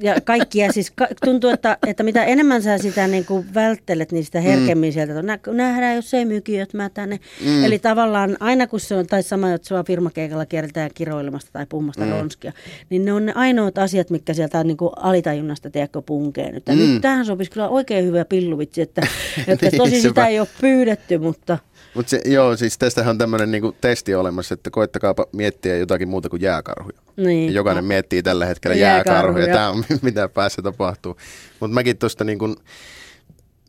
ja 0.01 0.21
kaikkia 0.21 0.73
siis 0.73 0.93
tuntuu, 1.25 1.51
että, 1.51 1.79
että 1.87 2.03
mitä 2.03 2.25
enemmän 2.25 2.63
sä 2.63 2.79
sitä 2.79 3.07
niin 3.07 3.25
kuin 3.25 3.55
välttelet, 3.55 4.13
niin 4.13 4.25
sitä 4.25 4.41
herkemmin 4.41 4.91
mm. 4.91 4.93
sieltä 4.93 5.23
nä, 5.23 5.39
nähdään, 5.53 5.97
jos 5.97 6.15
ei 6.15 6.25
mykiöt 6.25 6.75
mä 6.75 6.91
tänne. 6.91 7.21
Mm. 7.45 7.65
Eli 7.65 7.79
tavallaan 7.79 8.37
aina 8.41 8.67
kun 8.67 8.81
se 8.81 8.95
on, 8.95 9.07
tai 9.07 9.23
sama, 9.23 9.53
että 9.53 9.69
sua 9.69 9.85
firmakeikalla 9.85 10.47
kierretään 10.47 10.91
kiroilemasta 10.95 11.51
tai 11.53 11.67
puhumasta 11.69 12.05
mm. 12.05 12.11
ronskia, 12.11 12.53
niin 12.91 13.05
ne 13.05 13.13
on 13.13 13.27
ne 13.27 13.33
ainoat 13.35 13.79
asiat, 13.79 14.11
mitkä 14.11 14.35
sieltä 14.35 14.65
niin 14.65 14.77
kuin 14.77 14.91
alitajunnasta, 14.97 15.71
tiedätkö, 15.71 16.03
punkee 16.03 16.53
nyt. 16.53 16.67
Mm. 16.69 16.77
nyt 16.77 17.03
tähän 17.03 17.27
sopisi 17.27 17.51
kyllä 17.51 17.69
oikein 17.69 18.05
hyvä 18.05 18.25
pilluvitsi, 18.25 18.83
että, 18.83 19.07
että 19.47 19.67
niin, 19.71 19.79
tosi 19.79 20.01
sitä 20.01 20.27
ei 20.27 20.41
ole 20.41 20.49
pyydetty, 20.61 21.19
mutta... 21.19 21.59
Mutta 21.95 22.17
joo, 22.25 22.57
siis 22.57 22.79
tästähän 22.79 23.11
on 23.11 23.19
tämmöinen 23.19 23.51
niinku 23.51 23.77
testi 23.81 24.15
olemassa, 24.15 24.55
että 24.55 24.71
koettakaapa 24.71 25.27
miettiä 25.33 25.77
jotakin 25.77 26.09
muuta 26.09 26.29
kuin 26.29 26.43
jääkarhuja. 26.43 26.99
Niin. 27.17 27.55
jokainen 27.55 27.85
no. 27.85 27.89
miettii 27.89 28.23
tällä 28.23 28.47
hetkellä 28.47 28.77
jääkarhuja, 28.77 29.47
jääkarhuja. 29.47 29.55
tämä 29.55 29.95
on 29.95 29.99
mitä 30.11 30.29
päässä 30.29 30.63
tapahtuu. 30.63 31.17
Mutta 31.61 31.75
mäkin 31.75 31.99
tuosta 31.99 32.25
niinku, 32.25 32.57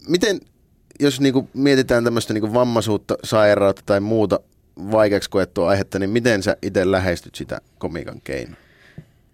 miten, 0.08 0.40
jos 1.00 1.22
niinku 1.22 1.50
mietitään 1.54 2.04
tämmöistä 2.04 2.34
niinku 2.34 2.54
vammaisuutta, 2.54 3.18
sairautta 3.24 3.82
tai 3.86 4.00
muuta 4.00 4.40
vaikeaksi 4.92 5.30
koettua 5.30 5.70
aihetta, 5.70 6.00
niin 6.00 6.10
miten 6.10 6.44
sä 6.44 6.58
itse 6.62 6.92
lähestyt 6.92 7.36
sitä 7.36 7.62
komikan 7.78 8.22
keinoa? 8.24 8.69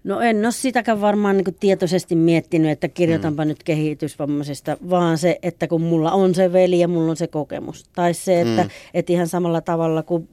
No 0.05 0.21
en 0.21 0.45
ole 0.45 0.51
sitäkään 0.51 1.01
varmaan 1.01 1.37
niin 1.37 1.55
tietoisesti 1.59 2.15
miettinyt, 2.15 2.71
että 2.71 2.87
kirjoitanpa 2.87 3.45
mm. 3.45 3.47
nyt 3.47 3.63
kehitysvammaisesta, 3.63 4.77
vaan 4.89 5.17
se, 5.17 5.39
että 5.43 5.67
kun 5.67 5.81
mulla 5.81 6.11
on 6.11 6.35
se 6.35 6.53
veli 6.53 6.79
ja 6.79 6.87
mulla 6.87 7.09
on 7.09 7.17
se 7.17 7.27
kokemus. 7.27 7.83
Tai 7.95 8.13
se, 8.13 8.41
että, 8.41 8.63
mm. 8.63 8.69
että 8.93 9.13
ihan 9.13 9.27
samalla 9.27 9.61
tavalla 9.61 10.03
kuin 10.03 10.29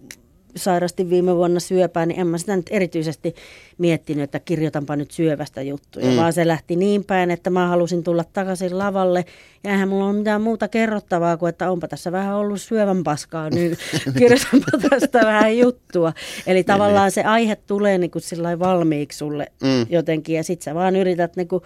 sairastin 0.56 1.10
viime 1.10 1.36
vuonna 1.36 1.60
syöpää, 1.60 2.06
niin 2.06 2.20
en 2.20 2.26
mä 2.26 2.38
sitä 2.38 2.56
nyt 2.56 2.66
erityisesti 2.70 3.34
miettinyt, 3.78 4.24
että 4.24 4.40
kirjoitanpa 4.40 4.96
nyt 4.96 5.10
syövästä 5.10 5.62
juttuja, 5.62 6.06
mm. 6.06 6.16
vaan 6.16 6.32
se 6.32 6.46
lähti 6.46 6.76
niin 6.76 7.04
päin, 7.04 7.30
että 7.30 7.50
mä 7.50 7.68
halusin 7.68 8.04
tulla 8.04 8.24
takaisin 8.32 8.78
lavalle, 8.78 9.24
ja 9.64 9.70
eihän 9.70 9.88
mulla 9.88 10.06
ole 10.06 10.12
mitään 10.12 10.42
muuta 10.42 10.68
kerrottavaa 10.68 11.36
kuin, 11.36 11.50
että 11.50 11.70
onpa 11.70 11.88
tässä 11.88 12.12
vähän 12.12 12.34
ollut 12.34 12.60
syövän 12.60 13.02
paskaa, 13.02 13.50
niin 13.50 13.78
kirjoitanpa 14.18 14.88
tästä 14.90 15.18
vähän 15.18 15.58
juttua. 15.58 16.12
Eli 16.46 16.54
niin, 16.54 16.66
tavallaan 16.66 17.06
niin. 17.06 17.12
se 17.12 17.22
aihe 17.22 17.56
tulee 17.56 17.98
niin 17.98 18.10
kuin 18.10 18.22
valmiiksi 18.58 19.18
sulle 19.18 19.46
mm. 19.62 19.86
jotenkin, 19.90 20.36
ja 20.36 20.44
sit 20.44 20.62
sä 20.62 20.74
vaan 20.74 20.96
yrität 20.96 21.36
niin 21.36 21.48
kuin 21.48 21.62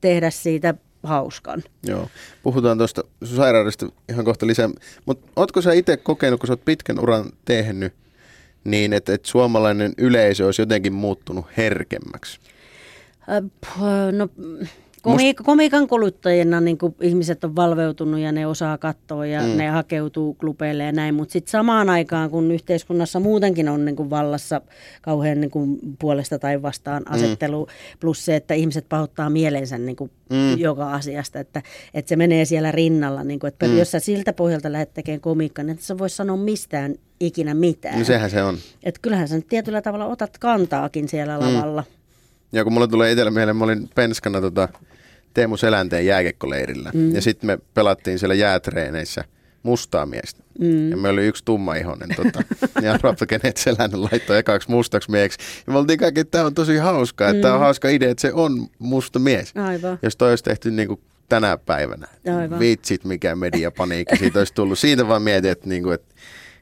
tehdä 0.00 0.30
siitä 0.30 0.74
hauskan. 1.02 1.62
Joo. 1.82 2.08
Puhutaan 2.42 2.78
tuosta 2.78 3.04
sairaudesta 3.24 3.86
ihan 4.08 4.24
kohta 4.24 4.46
lisää. 4.46 4.70
Mutta 5.06 5.28
ootko 5.36 5.62
sä 5.62 5.72
itse 5.72 5.96
kokenut, 5.96 6.40
kun 6.40 6.46
sä 6.46 6.52
oot 6.52 6.64
pitkän 6.64 7.00
uran 7.00 7.24
tehnyt, 7.44 7.94
niin 8.64 8.92
että 8.92 9.14
et 9.14 9.24
suomalainen 9.24 9.92
yleisö 9.98 10.46
olisi 10.46 10.62
jotenkin 10.62 10.92
muuttunut 10.92 11.46
herkemmäksi? 11.56 12.40
Äh, 13.28 13.42
no 14.12 14.28
Komi-. 15.02 15.34
Komiikan 15.34 15.88
kuluttajina 15.88 16.60
niin 16.60 16.78
ihmiset 17.00 17.44
on 17.44 17.56
valveutunut 17.56 18.20
ja 18.20 18.32
ne 18.32 18.46
osaa 18.46 18.78
katsoa 18.78 19.26
ja 19.26 19.42
mm. 19.42 19.56
ne 19.56 19.68
hakeutuu 19.68 20.34
klubeille 20.34 20.84
ja 20.84 20.92
näin, 20.92 21.14
mutta 21.14 21.32
sitten 21.32 21.50
samaan 21.50 21.90
aikaan, 21.90 22.30
kun 22.30 22.50
yhteiskunnassa 22.50 23.20
muutenkin 23.20 23.68
on 23.68 23.84
niin 23.84 23.96
kuin 23.96 24.10
vallassa 24.10 24.60
kauhean 25.02 25.40
niin 25.40 25.50
kuin 25.50 25.78
puolesta 25.98 26.38
tai 26.38 26.62
vastaan 26.62 27.02
mm. 27.02 27.14
asettelu, 27.14 27.64
mm. 27.66 27.96
plus 28.00 28.24
se, 28.24 28.36
että 28.36 28.54
ihmiset 28.54 28.86
pahoittaa 28.88 29.30
mielensä 29.30 29.78
niin 29.78 29.96
kuin 29.96 30.10
mm. 30.30 30.58
joka 30.58 30.92
asiasta, 30.92 31.40
että, 31.40 31.62
että 31.94 32.08
se 32.08 32.16
menee 32.16 32.44
siellä 32.44 32.72
rinnalla. 32.72 33.24
Niin 33.24 33.40
kuin, 33.40 33.48
että 33.48 33.66
mm. 33.66 33.78
Jos 33.78 33.90
sä 33.90 34.00
siltä 34.00 34.32
pohjalta 34.32 34.72
lähdet 34.72 34.94
tekemään 34.94 35.20
komiikkaa, 35.20 35.64
niin 35.64 35.74
et 35.74 35.82
sä 35.82 35.98
voi 35.98 36.10
sanoa 36.10 36.36
mistään 36.36 36.94
ikinä 37.20 37.54
mitään. 37.54 37.98
No 37.98 38.04
sehän 38.04 38.30
se 38.30 38.42
on. 38.42 38.58
Että 38.82 38.98
kyllähän 39.02 39.28
sä 39.28 39.36
nyt 39.36 39.48
tietyllä 39.48 39.82
tavalla 39.82 40.06
otat 40.06 40.38
kantaakin 40.38 41.08
siellä 41.08 41.38
mm. 41.38 41.44
lavalla. 41.44 41.84
Ja 42.52 42.64
kun 42.64 42.72
mulle 42.72 42.88
tulee 42.88 43.12
itsellä 43.12 43.30
mieleen, 43.30 43.56
mä 43.56 43.64
olin 43.64 43.90
penskana 43.94 44.40
tota, 44.40 44.68
Teemu 45.34 45.56
Selänteen 45.56 46.06
jääkekkoleirillä. 46.06 46.90
Mm. 46.94 47.14
Ja 47.14 47.22
sitten 47.22 47.46
me 47.46 47.58
pelattiin 47.74 48.18
siellä 48.18 48.34
jäätreeneissä 48.34 49.24
mustaa 49.62 50.06
miestä. 50.06 50.42
Mm. 50.58 50.90
Ja 50.90 50.96
me 50.96 51.08
oli 51.08 51.26
yksi 51.26 51.44
tummaihoinen. 51.44 52.08
Tota, 52.16 52.42
ja 52.82 52.92
arvaappa, 52.94 53.26
kenet 53.26 53.56
Selänne 53.56 53.96
laittoi 53.96 54.38
ekaksi 54.38 54.70
mustaksi 54.70 55.10
mieheksi. 55.10 55.38
Ja 55.66 55.72
me 55.72 55.78
oltiin 55.78 55.98
kaikki, 55.98 56.20
että 56.20 56.30
tämä 56.30 56.46
on 56.46 56.54
tosi 56.54 56.76
hauskaa. 56.76 57.28
Että 57.28 57.38
mm. 57.38 57.42
tämä 57.42 57.54
on 57.54 57.60
hauska 57.60 57.88
idea, 57.88 58.10
että 58.10 58.20
se 58.20 58.32
on 58.32 58.68
musta 58.78 59.18
mies. 59.18 59.56
Aivan. 59.56 59.98
Jos 60.02 60.16
toi 60.16 60.30
olisi 60.30 60.44
tehty 60.44 60.70
niin 60.70 60.88
kuin 60.88 61.00
tänä 61.28 61.56
päivänä. 61.56 62.08
Aivan. 62.38 62.58
Vitsit, 62.58 63.04
mikä 63.04 63.34
mediapaniikki 63.34 64.16
siitä 64.16 64.38
olisi 64.38 64.54
tullut. 64.54 64.78
Siitä 64.78 65.08
vaan 65.08 65.22
mietin, 65.22 65.50
että, 65.50 65.68
niin 65.68 65.82
kuin, 65.82 65.94
että, 65.94 66.14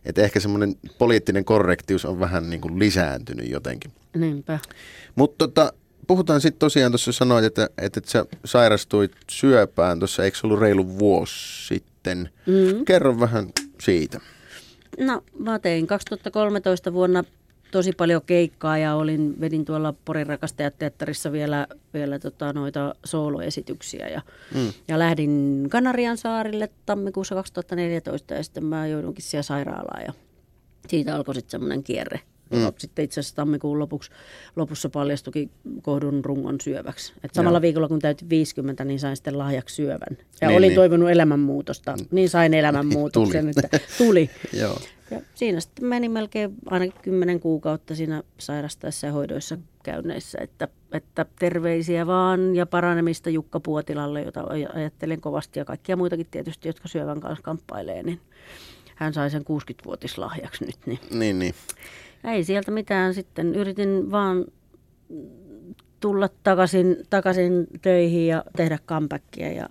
että 0.04 0.22
ehkä 0.22 0.40
semmoinen 0.40 0.74
poliittinen 0.98 1.44
korrektius 1.44 2.04
on 2.04 2.20
vähän 2.20 2.50
niin 2.50 2.60
kuin 2.60 2.78
lisääntynyt 2.78 3.50
jotenkin. 3.50 3.92
Niinpä. 4.14 4.58
Mutta 5.14 5.48
tota, 5.48 5.72
puhutaan 6.06 6.40
sitten 6.40 6.58
tosiaan, 6.58 6.92
tuossa 6.92 7.12
sanoit, 7.12 7.44
että, 7.44 7.68
että, 7.78 7.98
että 7.98 8.10
sä 8.10 8.26
sairastuit 8.44 9.12
syöpään 9.30 9.98
tuossa, 9.98 10.24
eikö 10.24 10.38
se 10.38 10.46
ollut 10.46 10.60
reilu 10.60 10.98
vuosi 10.98 11.66
sitten? 11.66 12.30
Mm. 12.46 12.84
Kerro 12.84 13.20
vähän 13.20 13.48
siitä. 13.80 14.20
No 14.98 15.22
mä 15.38 15.58
tein 15.58 15.86
2013 15.86 16.92
vuonna 16.92 17.24
tosi 17.70 17.92
paljon 17.92 18.22
keikkaa 18.26 18.78
ja 18.78 18.94
olin, 18.94 19.40
vedin 19.40 19.64
tuolla 19.64 19.94
Porin 20.04 20.26
rakastajateatterissa 20.26 21.32
vielä, 21.32 21.66
vielä 21.94 22.18
tota 22.18 22.52
noita 22.52 22.94
sooloesityksiä 23.04 24.08
ja, 24.08 24.22
mm. 24.54 24.72
ja 24.88 24.98
lähdin 24.98 25.66
Kanarian 25.70 26.16
saarille 26.16 26.68
tammikuussa 26.86 27.34
2014 27.34 28.34
ja 28.34 28.42
sitten 28.42 28.64
mä 28.64 28.86
joudunkin 28.86 29.24
siellä 29.24 29.42
sairaalaan 29.42 30.02
ja 30.06 30.12
siitä 30.88 31.14
alkoi 31.14 31.34
sitten 31.34 31.50
semmoinen 31.50 31.82
kierre. 31.82 32.20
Mm. 32.50 32.72
Sitten 32.78 33.04
itse 33.04 33.20
asiassa 33.20 33.36
tammikuun 33.36 33.78
lopuksi, 33.78 34.10
lopussa 34.56 34.88
paljastukin 34.88 35.50
kohdun 35.82 36.24
rungon 36.24 36.60
syöväksi. 36.60 37.12
Et 37.24 37.34
samalla 37.34 37.56
Joo. 37.56 37.62
viikolla 37.62 37.88
kun 37.88 37.98
täytin 37.98 38.30
50, 38.30 38.84
niin 38.84 39.00
sain 39.00 39.16
sitten 39.16 39.38
lahjaksi 39.38 39.74
syövän. 39.74 40.18
Ja 40.40 40.48
niin, 40.48 40.58
olin 40.58 40.68
niin. 40.68 40.74
toivonut 40.74 41.10
elämänmuutosta, 41.10 41.94
niin 42.10 42.28
sain 42.28 42.54
elämänmuutoksen, 42.54 43.44
tuli. 43.44 43.52
että 43.64 43.80
tuli. 43.98 44.30
Joo. 44.60 44.78
Ja 45.10 45.20
siinä 45.34 45.60
sitten 45.60 45.84
meni 45.84 46.08
melkein 46.08 46.54
ainakin 46.66 47.02
kymmenen 47.02 47.40
kuukautta 47.40 47.94
siinä 47.94 48.22
sairastaessa 48.38 49.06
ja 49.06 49.12
hoidoissa 49.12 49.58
käynneissä, 49.82 50.38
että, 50.40 50.68
että 50.92 51.26
terveisiä 51.38 52.06
vaan 52.06 52.56
ja 52.56 52.66
paranemista 52.66 53.30
Jukka 53.30 53.60
Puotilalle, 53.60 54.22
jota 54.22 54.44
ajattelen 54.74 55.20
kovasti 55.20 55.58
ja 55.58 55.64
kaikkia 55.64 55.96
muitakin 55.96 56.26
tietysti, 56.30 56.68
jotka 56.68 56.88
syövän 56.88 57.20
kanssa 57.20 57.42
kamppailee, 57.42 58.02
niin 58.02 58.20
hän 59.00 59.14
sai 59.14 59.30
sen 59.30 59.42
60-vuotislahjaksi 59.42 60.64
nyt. 60.64 60.76
Niin, 60.86 60.98
niin, 61.10 61.38
niin. 61.38 61.54
Ei 62.24 62.44
sieltä 62.44 62.70
mitään 62.70 63.14
sitten. 63.14 63.54
Yritin 63.54 64.10
vaan 64.10 64.44
tulla 66.00 66.28
takaisin, 66.42 66.96
takaisin 67.10 67.66
töihin 67.82 68.26
ja 68.26 68.44
tehdä 68.56 68.78
comebackia 68.88 69.52
ja 69.52 69.68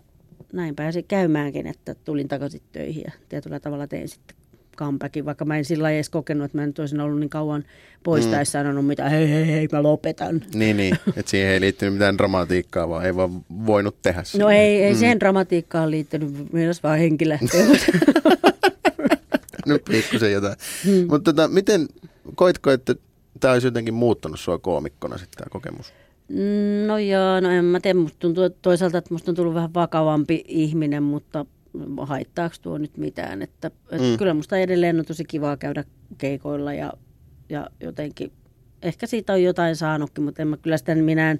näin 0.53 0.75
pääsi 0.75 1.03
käymäänkin, 1.03 1.67
että 1.67 1.95
tulin 1.95 2.27
takaisin 2.27 2.61
töihin 2.71 3.03
ja 3.05 3.11
tietyllä 3.29 3.59
tavalla 3.59 3.87
tein 3.87 4.07
sitten 4.07 4.37
comebackin, 4.77 5.25
vaikka 5.25 5.45
mä 5.45 5.57
en 5.57 5.65
sillä 5.65 5.91
edes 5.91 6.09
kokenut, 6.09 6.45
että 6.45 6.57
mä 6.57 6.63
en 6.63 6.73
olisin 6.79 6.99
ollut 6.99 7.19
niin 7.19 7.29
kauan 7.29 7.63
pois 8.03 8.25
mm. 8.25 8.31
tai 8.31 8.45
sanonut 8.45 8.87
mitä, 8.87 9.09
hei 9.09 9.29
hei 9.29 9.47
hei, 9.47 9.67
mä 9.71 9.83
lopetan. 9.83 10.41
Niin, 10.53 10.77
niin. 10.77 10.95
että 11.17 11.31
siihen 11.31 11.51
ei 11.51 11.61
liittynyt 11.61 11.93
mitään 11.93 12.17
dramatiikkaa, 12.17 12.89
vaan 12.89 13.05
ei 13.05 13.15
vaan 13.15 13.45
voinut 13.65 14.01
tehdä 14.01 14.23
sitä. 14.23 14.43
No 14.43 14.49
ei, 14.49 14.83
ei 14.83 14.93
mm. 14.93 14.99
siihen 14.99 15.19
dramatiikkaan 15.19 15.91
liittynyt, 15.91 16.53
myös 16.53 16.83
vaan 16.83 16.99
henki 16.99 17.25
Nyt 19.73 19.83
pikkusen 19.85 20.31
jotain. 20.31 20.55
Hmm. 20.85 21.07
Mutta 21.09 21.33
tota, 21.33 21.47
miten, 21.47 21.87
koitko, 22.35 22.71
että 22.71 22.95
tämä 23.39 23.53
olisi 23.53 23.67
jotenkin 23.67 23.93
muuttanut 23.93 24.39
sua 24.39 24.59
koomikkona 24.59 25.17
sitten 25.17 25.37
tämä 25.37 25.49
kokemus? 25.51 25.93
Mm, 26.29 26.87
no 26.87 26.97
joo, 26.97 27.39
no 27.39 27.49
en 27.49 27.65
mä 27.65 27.79
tiedä, 27.79 27.99
musta 27.99 28.19
tuntuu 28.19 28.49
toisaalta, 28.49 28.97
että 28.97 29.13
musta 29.13 29.31
on 29.31 29.35
tullut 29.35 29.53
vähän 29.53 29.73
vakavampi 29.73 30.43
ihminen, 30.47 31.03
mutta 31.03 31.45
haittaako 32.01 32.55
tuo 32.61 32.77
nyt 32.77 32.97
mitään. 32.97 33.41
Että, 33.41 33.71
että 33.91 34.07
mm. 34.07 34.17
Kyllä 34.17 34.33
musta 34.33 34.57
edelleen 34.57 34.99
on 34.99 35.05
tosi 35.05 35.23
kivaa 35.25 35.57
käydä 35.57 35.83
keikoilla 36.17 36.73
ja, 36.73 36.93
ja 37.49 37.67
jotenkin, 37.79 38.31
ehkä 38.81 39.07
siitä 39.07 39.33
on 39.33 39.43
jotain 39.43 39.75
saanutkin, 39.75 40.23
mutta 40.23 40.41
en 40.41 40.47
mä 40.47 40.57
kyllä 40.57 40.77
sitä 40.77 40.95
minään 40.95 41.39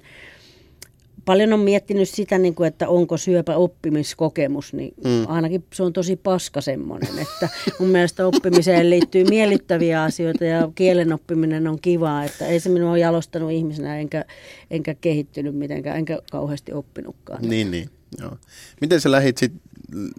paljon 1.24 1.52
on 1.52 1.60
miettinyt 1.60 2.08
sitä, 2.08 2.38
niin 2.38 2.54
kuin, 2.54 2.66
että 2.66 2.88
onko 2.88 3.16
syöpä 3.16 3.56
oppimiskokemus, 3.56 4.72
niin 4.72 4.94
mm. 5.04 5.24
ainakin 5.28 5.64
se 5.72 5.82
on 5.82 5.92
tosi 5.92 6.16
paska 6.16 6.60
semmoinen, 6.60 7.18
että 7.18 7.48
mun 7.78 7.88
mielestä 7.88 8.26
oppimiseen 8.26 8.90
liittyy 8.90 9.24
miellyttäviä 9.24 10.02
asioita 10.02 10.44
ja 10.44 10.70
kielen 10.74 11.12
oppiminen 11.12 11.66
on 11.66 11.80
kivaa, 11.80 12.24
että 12.24 12.46
ei 12.46 12.60
se 12.60 12.68
minua 12.68 12.90
ole 12.90 12.98
jalostanut 12.98 13.50
ihmisenä 13.50 13.98
enkä, 13.98 14.24
enkä 14.70 14.94
kehittynyt 14.94 15.54
mitenkään, 15.54 15.96
enkä 15.96 16.18
kauheasti 16.30 16.72
oppinutkaan. 16.72 17.42
Niin, 17.42 17.70
niin. 17.70 17.90
Joo. 18.20 18.36
Miten 18.80 19.00
sä 19.00 19.10
lähdit 19.10 19.38
sit 19.38 19.52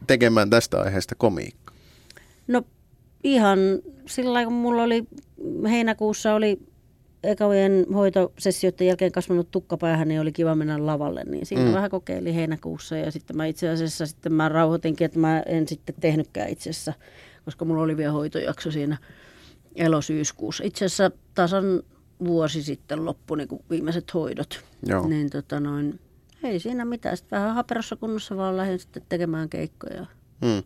tekemään 0.08 0.50
tästä 0.50 0.82
aiheesta 0.82 1.16
komiikkaa? 1.16 1.76
No 2.48 2.64
ihan 3.24 3.60
sillä 4.06 4.44
kun 4.44 4.54
mulla 4.54 4.84
oli 4.84 5.04
heinäkuussa 5.70 6.34
oli 6.34 6.60
ekavien 7.24 7.86
hoitosessioiden 7.94 8.88
jälkeen 8.88 9.12
kasvanut 9.12 9.52
tukkapäähän, 9.52 10.08
niin 10.08 10.22
oli 10.22 10.32
kiva 10.32 10.56
mennä 10.56 10.86
lavalle. 10.86 11.24
Niin 11.24 11.46
siinä 11.46 11.66
mm. 11.66 11.74
vähän 11.74 11.90
kokeili 11.90 12.36
heinäkuussa 12.36 12.98
ja 12.98 13.12
sitten 13.12 13.38
mä 13.38 13.46
itse 13.46 13.70
asiassa 13.70 14.06
sitten 14.06 14.34
mä 14.34 14.50
rauhoitinkin, 14.50 15.06
että 15.06 15.20
mä 15.20 15.40
en 15.40 15.68
sitten 15.68 15.96
tehnytkään 16.00 16.50
itse 16.50 16.70
asiassa, 16.70 16.94
koska 17.46 17.66
mulla 17.66 17.82
oli 17.82 17.98
vielä 17.98 18.12
hoitojakso 18.12 18.72
siinä 18.72 18.98
elosyyskuussa. 19.76 20.64
Itse 20.64 20.86
asiassa 20.86 21.12
tasan 21.36 21.84
vuosi 22.24 22.64
sitten 22.64 23.06
loppu 23.06 23.36
niin 23.36 23.48
kuin 23.48 23.64
viimeiset 23.70 24.14
hoidot. 24.14 24.64
Joo. 24.86 25.08
Niin 25.08 25.30
tota 25.30 25.60
noin, 25.60 26.00
ei 26.44 26.60
siinä 26.60 26.86
mitään. 26.86 27.18
Sitten 27.18 27.40
vähän 27.40 27.56
haperossa 27.56 27.96
kunnossa 27.96 28.38
vaan 28.38 28.58
lähdin 28.58 28.80
sitten 28.80 29.04
tekemään 29.10 29.50
keikkoja. 29.50 30.06
Mm 30.42 30.64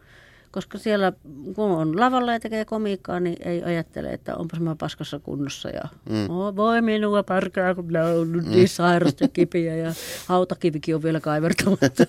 koska 0.55 0.77
siellä 0.77 1.13
kun 1.55 1.71
on 1.71 1.99
lavalla 1.99 2.33
ja 2.33 2.39
tekee 2.39 2.65
komiikkaa, 2.65 3.19
niin 3.19 3.37
ei 3.39 3.63
ajattele, 3.63 4.13
että 4.13 4.35
onpas 4.35 4.59
mä 4.59 4.75
paskassa 4.75 5.19
kunnossa 5.19 5.69
ja 5.69 5.81
mm. 6.09 6.29
oh, 6.29 6.55
voi 6.55 6.81
minua 6.81 7.23
pärkää, 7.23 7.75
kun 7.75 7.87
ne 7.87 8.03
on 8.03 8.27
mm. 8.27 8.51
niin 8.51 8.69
sairasta 8.69 9.23
ja 9.23 9.27
kipiä 9.27 9.75
ja 9.75 9.93
hautakivikin 10.25 10.95
on 10.95 11.03
vielä 11.03 11.19
kaivertamatta. 11.19 12.05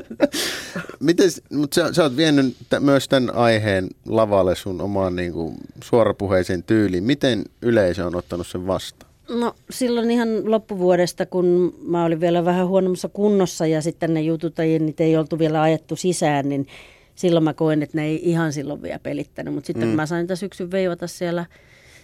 Miten, 1.00 1.30
mutta 1.52 1.74
sä, 1.74 1.92
sä 1.92 2.02
oot 2.02 2.16
vienyt 2.16 2.56
t- 2.70 2.80
myös 2.80 3.08
tämän 3.08 3.34
aiheen 3.34 3.88
lavalle 4.06 4.54
sun 4.54 4.80
omaan 4.80 5.16
niin 5.16 5.32
kuin, 5.32 5.56
suorapuheiseen 5.84 6.62
tyyliin. 6.62 7.04
Miten 7.04 7.44
yleisö 7.62 8.06
on 8.06 8.16
ottanut 8.16 8.46
sen 8.46 8.66
vastaan? 8.66 9.12
No 9.28 9.54
silloin 9.70 10.10
ihan 10.10 10.50
loppuvuodesta, 10.50 11.26
kun 11.26 11.74
mä 11.82 12.04
olin 12.04 12.20
vielä 12.20 12.44
vähän 12.44 12.68
huonommassa 12.68 13.08
kunnossa 13.08 13.66
ja 13.66 13.82
sitten 13.82 14.14
ne 14.14 14.20
jutut 14.20 14.54
niitä 14.78 15.04
ei 15.04 15.16
oltu 15.16 15.38
vielä 15.38 15.62
ajettu 15.62 15.96
sisään, 15.96 16.48
niin 16.48 16.66
silloin 17.14 17.44
mä 17.44 17.54
koen, 17.54 17.82
että 17.82 17.98
ne 17.98 18.04
ei 18.04 18.30
ihan 18.30 18.52
silloin 18.52 18.82
vielä 18.82 18.98
pelittänyt. 18.98 19.54
Mutta 19.54 19.66
sitten 19.66 19.88
mm. 19.88 19.94
mä 19.94 20.06
sain 20.06 20.26
syksyn 20.34 20.70
veivata 20.70 21.06
siellä, 21.06 21.46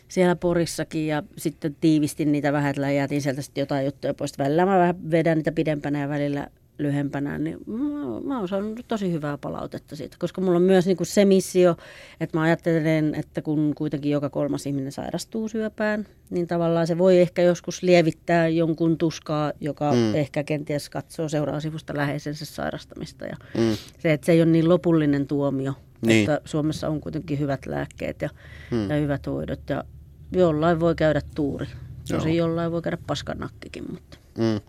siellä 0.09 0.37
Porissakin 0.37 1.07
ja 1.07 1.23
sitten 1.37 1.77
tiivistin 1.81 2.33
niitä 2.33 2.53
vähän, 2.53 2.71
että 2.71 2.91
jätin 2.91 3.23
sieltä 3.23 3.43
sitten 3.43 3.63
jotain 3.63 3.85
juttuja 3.85 4.15
pois. 4.15 4.39
Välillä 4.39 4.67
mä 4.67 4.79
vähän 4.79 5.11
vedän 5.11 5.39
niitä 5.39 5.53
pidempänä 5.53 6.01
ja 6.01 6.09
välillä 6.09 6.49
lyhempänä, 6.79 7.39
niin 7.39 7.59
mä, 7.67 8.21
mä 8.25 8.39
oon 8.39 8.49
saanut 8.49 8.85
tosi 8.89 9.13
hyvää 9.13 9.39
palautetta 9.39 9.97
siitä, 9.97 10.17
koska 10.19 10.41
mulla 10.41 10.57
on 10.57 10.63
myös 10.63 10.87
niin 10.87 10.97
kuin 10.97 11.07
se 11.07 11.25
missio, 11.25 11.77
että 12.21 12.39
mä 12.39 12.43
ajattelen, 12.43 13.15
että 13.15 13.43
kun 13.43 13.73
kuitenkin 13.75 14.13
joka 14.13 14.31
kolmas 14.31 14.67
ihminen 14.67 14.93
sairastuu 14.93 15.49
syöpään, 15.49 16.07
niin 16.31 16.47
tavallaan 16.47 16.87
se 16.87 16.99
voi 16.99 17.21
ehkä 17.21 17.43
joskus 17.43 17.83
lievittää 17.83 18.49
jonkun 18.49 18.99
tuskaa, 18.99 19.53
joka 19.61 19.93
mm. 19.93 20.15
ehkä 20.15 20.45
kenties 20.45 20.91
katsoo 20.91 21.29
seuraa 21.29 21.61
sivusta 21.61 21.97
läheisensä 21.97 22.45
sairastamista. 22.45 23.27
Ja 23.27 23.37
mm. 23.59 23.77
se, 23.99 24.13
että 24.13 24.27
se 24.27 24.33
ei 24.33 24.43
ole 24.43 24.51
niin 24.51 24.69
lopullinen 24.69 25.27
tuomio, 25.27 25.73
niin. 26.07 26.21
että 26.21 26.41
Suomessa 26.45 26.89
on 26.89 27.01
kuitenkin 27.01 27.39
hyvät 27.39 27.67
lääkkeet 27.67 28.23
ja, 28.23 28.31
mm. 28.71 28.91
ja 28.91 28.97
hyvät 28.97 29.27
hoidot 29.27 29.71
ja 29.71 29.85
jollain 30.33 30.81
voi 30.81 30.95
käydä 30.95 31.21
tuuri. 31.35 31.67
Tosi 32.09 32.37
jollain 32.37 32.73
voi 32.73 32.83
käydä 32.83 32.99
paskanakkikin, 33.07 33.85
mutta... 33.91 34.19
Mm. 34.39 34.61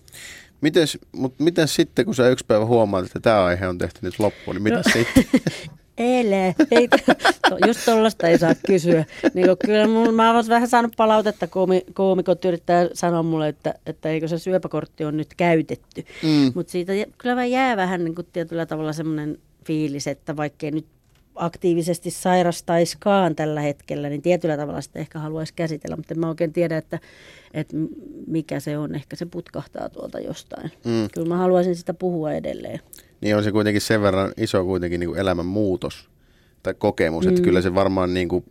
Mites, 0.61 0.97
mutta 1.11 1.43
miten 1.43 1.67
sitten, 1.67 2.05
kun 2.05 2.15
sä 2.15 2.29
yksi 2.29 2.45
päivä 2.47 2.65
huomaat, 2.65 3.05
että 3.05 3.19
tämä 3.19 3.45
aihe 3.45 3.67
on 3.67 3.77
tehty 3.77 3.99
nyt 4.01 4.19
loppuun, 4.19 4.55
niin 4.55 4.63
mitä 4.63 4.75
no. 4.75 4.83
sitten? 4.83 5.41
Ele, 5.97 6.55
ei, 6.71 6.87
no, 7.49 7.57
just 7.67 7.85
tuollaista 7.85 8.27
ei 8.27 8.37
saa 8.37 8.55
kysyä. 8.67 9.05
Niin 9.33 9.47
kyllä 9.65 9.87
mulla, 9.87 10.11
mä 10.11 10.31
olen 10.31 10.47
vähän 10.47 10.69
saanut 10.69 10.93
palautetta, 10.97 11.47
koomi, 11.47 11.81
koomikot 11.93 12.45
yrittää 12.45 12.87
sanoa 12.93 13.23
mulle, 13.23 13.47
että, 13.47 13.73
että 13.85 14.09
eikö 14.09 14.27
se 14.27 14.39
syöpäkortti 14.39 15.05
on 15.05 15.17
nyt 15.17 15.33
käytetty. 15.37 16.05
Mm. 16.23 16.51
Mutta 16.55 16.71
siitä 16.71 16.93
kyllä 17.17 17.45
jää 17.45 17.77
vähän 17.77 18.03
niin 18.03 18.15
kuin 18.15 18.27
tietyllä 18.33 18.65
tavalla 18.65 18.93
semmoinen 18.93 19.37
fiilis, 19.65 20.07
että 20.07 20.37
vaikkei 20.37 20.71
nyt 20.71 20.85
aktiivisesti 21.39 22.11
sairastaiskaan 22.11 23.35
tällä 23.35 23.61
hetkellä, 23.61 24.09
niin 24.09 24.21
tietyllä 24.21 24.57
tavalla 24.57 24.81
sitä 24.81 24.99
ehkä 24.99 25.19
haluaisi 25.19 25.53
käsitellä, 25.53 25.95
mutta 25.95 26.13
en 26.13 26.19
mä 26.19 26.29
oikein 26.29 26.53
tiedä, 26.53 26.77
että, 26.77 26.99
että 27.53 27.77
mikä 28.27 28.59
se 28.59 28.77
on. 28.77 28.95
Ehkä 28.95 29.15
se 29.15 29.25
putkahtaa 29.25 29.89
tuolta 29.89 30.19
jostain. 30.19 30.71
Mm. 30.85 31.07
Kyllä 31.13 31.27
mä 31.27 31.37
haluaisin 31.37 31.75
sitä 31.75 31.93
puhua 31.93 32.33
edelleen. 32.33 32.79
Niin 33.21 33.35
on 33.35 33.43
se 33.43 33.51
kuitenkin 33.51 33.81
sen 33.81 34.01
verran 34.01 34.31
iso 34.37 34.65
kuitenkin 34.65 34.99
niin 34.99 35.09
kuin 35.09 35.19
elämän 35.19 35.45
muutos 35.45 36.09
tai 36.63 36.73
kokemus, 36.73 37.25
mm. 37.25 37.29
että 37.29 37.41
kyllä 37.41 37.61
se 37.61 37.75
varmaan 37.75 38.13
niin 38.13 38.29
kuin, 38.29 38.43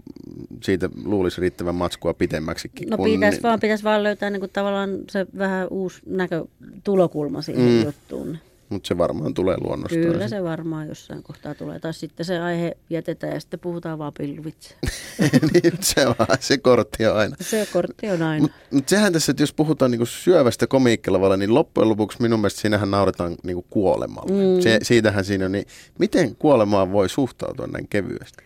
siitä 0.63 0.91
luulisi 1.05 1.41
riittävän 1.41 1.75
matskua 1.75 2.15
pitemmäksikin. 2.15 2.89
No 2.89 2.97
kun, 2.97 3.11
pitäisi, 3.11 3.43
vaan, 3.43 3.61
pitäisi 3.61 3.85
vaan 3.85 4.03
löytää 4.03 4.31
niin 4.31 4.41
kuin, 4.41 4.51
tavallaan 4.53 4.91
se 5.11 5.27
vähän 5.39 5.69
uusi 5.71 6.03
näkötulokulma 6.07 7.43
siihen 7.43 7.65
mm. 7.65 7.85
juttuun. 7.85 8.39
Mutta 8.69 8.89
se 8.89 8.99
varmaan 8.99 9.35
tulee 9.35 9.57
luonnostaan. 9.61 10.03
Kyllä 10.03 10.29
se 10.29 10.45
varmaan 10.45 10.89
jossain 10.89 11.23
kohtaa 11.23 11.55
tulee. 11.55 11.79
Tai 11.79 11.95
sitten 11.95 12.27
se 12.27 12.39
aihe 12.41 12.77
jätetään 12.91 13.35
ja 13.35 13.41
sitten 13.41 13.61
puhutaan 13.61 13.99
vaan 13.99 14.13
pilluvitse. 14.19 14.75
niin, 15.53 15.73
se, 15.81 16.07
on, 16.07 16.15
se 16.41 16.59
kortti 16.59 17.07
on 17.07 17.17
aina. 17.17 17.37
Se 17.41 17.69
kortti 17.73 18.11
on 18.11 18.23
aina. 18.23 18.43
Mutta 18.43 18.59
mut 18.71 18.89
sehän 18.89 19.13
tässä, 19.13 19.33
että 19.33 19.43
jos 19.43 19.53
puhutaan 19.53 19.91
niinku 19.91 20.07
syövästä 20.07 20.67
komiikkilavalla, 20.67 21.37
niin 21.37 21.55
loppujen 21.55 21.89
lopuksi 21.89 22.23
minun 22.23 22.41
mielestä 22.41 22.61
siinähän 22.61 22.91
nauretaan 22.91 23.37
niinku 23.43 23.67
kuolemalle. 23.71 24.57
Mm. 24.57 24.61
Se, 24.61 24.79
siitähän 24.83 25.25
siinä 25.25 25.45
on. 25.45 25.53
Niin 25.53 25.67
miten 25.99 26.37
kuolemaan 26.37 26.93
voi 26.93 27.09
suhtautua 27.09 27.67
näin 27.67 27.89
kevyesti? 27.89 28.45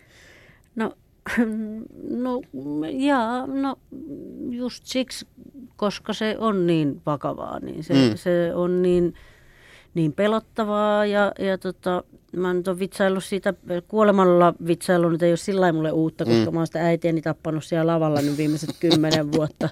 No, 0.75 0.93
no, 2.23 2.41
jaa, 2.91 3.47
no 3.47 3.75
just 4.49 4.85
siksi, 4.85 5.27
koska 5.75 6.13
se 6.13 6.35
on 6.39 6.67
niin 6.67 7.01
vakavaa, 7.05 7.59
niin 7.59 7.83
se, 7.83 7.93
mm. 7.93 8.15
se 8.15 8.51
on 8.55 8.81
niin 8.81 9.13
niin 9.93 10.13
pelottavaa 10.13 11.05
ja, 11.05 11.31
ja 11.39 11.57
tota, 11.57 12.03
mä 12.37 12.53
nyt 12.53 12.67
on 12.67 12.79
vitsaillut 12.79 13.23
siitä, 13.23 13.53
kuolemalla 13.87 14.53
vitsailu 14.67 15.09
nyt 15.09 15.23
ei 15.23 15.31
ole 15.31 15.37
sillä 15.37 15.73
mulle 15.73 15.91
uutta, 15.91 16.25
koska 16.25 16.51
mm. 16.51 16.53
mä 16.53 16.59
oon 16.59 16.67
sitä 16.67 16.85
äitiäni 16.85 17.21
tappanut 17.21 17.63
siellä 17.63 17.93
lavalla 17.93 18.21
nyt 18.21 18.37
viimeiset 18.37 18.69
kymmenen 18.79 19.31
vuotta. 19.31 19.69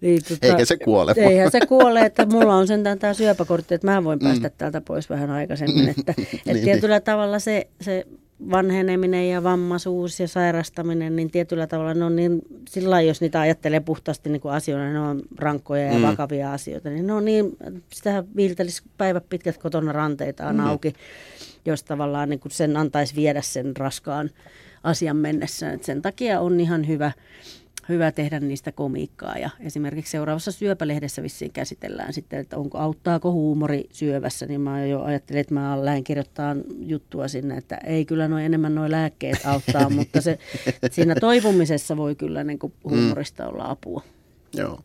Niin, 0.00 0.22
tota, 0.28 0.46
Eikä 0.46 0.64
se 0.64 0.76
kuole. 0.76 1.14
Eihän 1.16 1.50
se 1.50 1.60
kuole, 1.68 2.00
että 2.00 2.26
mulla 2.26 2.54
on 2.54 2.66
sentään 2.66 2.98
tämä 2.98 3.14
syöpäkortti, 3.14 3.74
että 3.74 3.86
mä 3.86 4.04
voin 4.04 4.18
päästä 4.18 4.48
mm. 4.48 4.54
täältä 4.58 4.80
pois 4.80 5.10
vähän 5.10 5.30
aikaisemmin. 5.30 5.88
Että, 5.88 6.14
että 6.22 6.52
niin, 6.52 6.64
tietyllä 6.64 6.96
niin. 6.96 7.04
tavalla 7.04 7.38
se, 7.38 7.68
se 7.80 8.06
vanheneminen 8.50 9.28
ja 9.28 9.42
vammaisuus 9.42 10.20
ja 10.20 10.28
sairastaminen, 10.28 11.16
niin 11.16 11.30
tietyllä 11.30 11.66
tavalla 11.66 11.94
ne 11.94 12.04
on 12.04 12.16
niin, 12.16 12.42
sillä 12.68 13.00
jos 13.00 13.20
niitä 13.20 13.40
ajattelee 13.40 13.80
puhtaasti 13.80 14.30
niin 14.30 14.40
kuin 14.40 14.54
asioina, 14.54 14.92
ne 14.92 15.00
on 15.00 15.22
rankkoja 15.38 15.86
ja 15.86 15.98
mm. 15.98 16.02
vakavia 16.02 16.52
asioita, 16.52 16.90
niin 16.90 17.06
ne 17.06 17.12
on 17.12 17.24
niin, 17.24 17.56
sitä 17.92 18.24
viiltelisi 18.36 18.82
päivät 18.98 19.28
pitkät 19.28 19.58
kotona 19.58 19.92
ranteitaan 19.92 20.56
mm. 20.56 20.66
auki, 20.66 20.92
jos 21.64 21.82
tavallaan 21.82 22.28
niin 22.28 22.40
kuin 22.40 22.52
sen 22.52 22.76
antaisi 22.76 23.16
viedä 23.16 23.42
sen 23.42 23.76
raskaan 23.76 24.30
asian 24.82 25.16
mennessä. 25.16 25.72
Et 25.72 25.84
sen 25.84 26.02
takia 26.02 26.40
on 26.40 26.60
ihan 26.60 26.88
hyvä, 26.88 27.12
hyvä 27.88 28.12
tehdä 28.12 28.40
niistä 28.40 28.72
komiikkaa. 28.72 29.38
Ja 29.38 29.50
esimerkiksi 29.60 30.10
seuraavassa 30.10 30.52
syöpälehdessä 30.52 31.22
vissiin 31.22 31.52
käsitellään 31.52 32.12
sitten, 32.12 32.40
että 32.40 32.56
onko, 32.56 32.78
auttaako 32.78 33.32
huumori 33.32 33.84
syövässä, 33.92 34.46
niin 34.46 34.60
mä 34.60 34.86
jo 34.86 35.02
ajattelin, 35.02 35.40
että 35.40 35.54
mä 35.54 35.84
lähden 35.84 36.04
kirjoittaa 36.04 36.56
juttua 36.78 37.28
sinne, 37.28 37.56
että 37.56 37.76
ei 37.76 38.04
kyllä 38.04 38.28
noin 38.28 38.44
enemmän 38.44 38.74
nuo 38.74 38.90
lääkkeet 38.90 39.38
auttaa, 39.44 39.90
mutta 39.98 40.20
se, 40.20 40.38
siinä 40.90 41.14
toipumisessa 41.14 41.96
voi 41.96 42.14
kyllä 42.14 42.44
niin 42.44 42.58
kuin 42.58 42.72
huumorista 42.84 43.42
mm. 43.42 43.48
olla 43.48 43.70
apua. 43.70 44.02
Joo. 44.54 44.80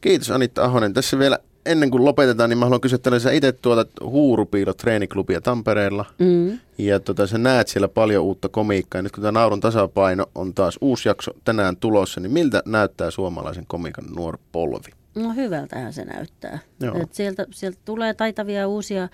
Kiitos 0.00 0.30
Anitta 0.30 0.64
Ahonen. 0.64 0.94
Tässä 0.94 1.18
vielä 1.18 1.38
ennen 1.66 1.90
kuin 1.90 2.04
lopetetaan, 2.04 2.50
niin 2.50 2.58
mä 2.58 2.64
haluan 2.64 2.80
kysyä, 2.80 2.98
sä 3.18 3.32
itse 3.32 3.52
tuotat 3.52 3.88
Huurupiilo 4.04 4.74
treeniklubia 4.74 5.40
Tampereella. 5.40 6.04
Mm. 6.18 6.58
Ja 6.78 7.00
tota, 7.00 7.26
sä 7.26 7.38
näet 7.38 7.68
siellä 7.68 7.88
paljon 7.88 8.24
uutta 8.24 8.48
komiikkaa. 8.48 8.98
Ja 8.98 9.02
nyt 9.02 9.12
kun 9.12 9.22
tämä 9.22 9.40
Naurun 9.40 9.60
tasapaino 9.60 10.26
on 10.34 10.54
taas 10.54 10.78
uusi 10.80 11.08
jakso 11.08 11.30
tänään 11.44 11.76
tulossa, 11.76 12.20
niin 12.20 12.32
miltä 12.32 12.62
näyttää 12.66 13.10
suomalaisen 13.10 13.66
komiikan 13.66 14.04
nuori 14.16 14.38
polvi? 14.52 14.90
No 15.14 15.32
hyvältähän 15.32 15.92
se 15.92 16.04
näyttää. 16.04 16.58
Et 17.02 17.14
sieltä, 17.14 17.46
sieltä 17.50 17.78
tulee 17.84 18.14
taitavia 18.14 18.68
uusia 18.68 19.08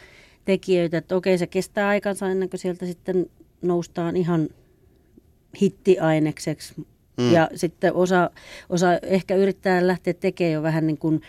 tekijöitä. 0.45 0.99
Että 0.99 1.17
okei, 1.17 1.39
se 1.39 1.47
kestää 1.47 1.89
aikansa 1.89 2.29
ennen 2.29 2.51
kuin 2.51 2.61
sieltä 2.61 2.87
sitten 2.87 3.27
noustaan 3.63 4.17
ihan 4.17 4.49
hittiainekseksi. 5.63 6.75
Mm. 7.17 7.33
Ja 7.33 7.49
sitten 7.55 7.95
osa, 7.95 8.31
osa 8.69 8.89
ehkä 9.03 9.35
yrittää 9.35 9.87
lähteä 9.87 10.15
tekemään 10.15 10.53
jo 10.53 10.63
vähän 10.63 10.87
niin 10.87 10.99
kuin– 10.99 11.21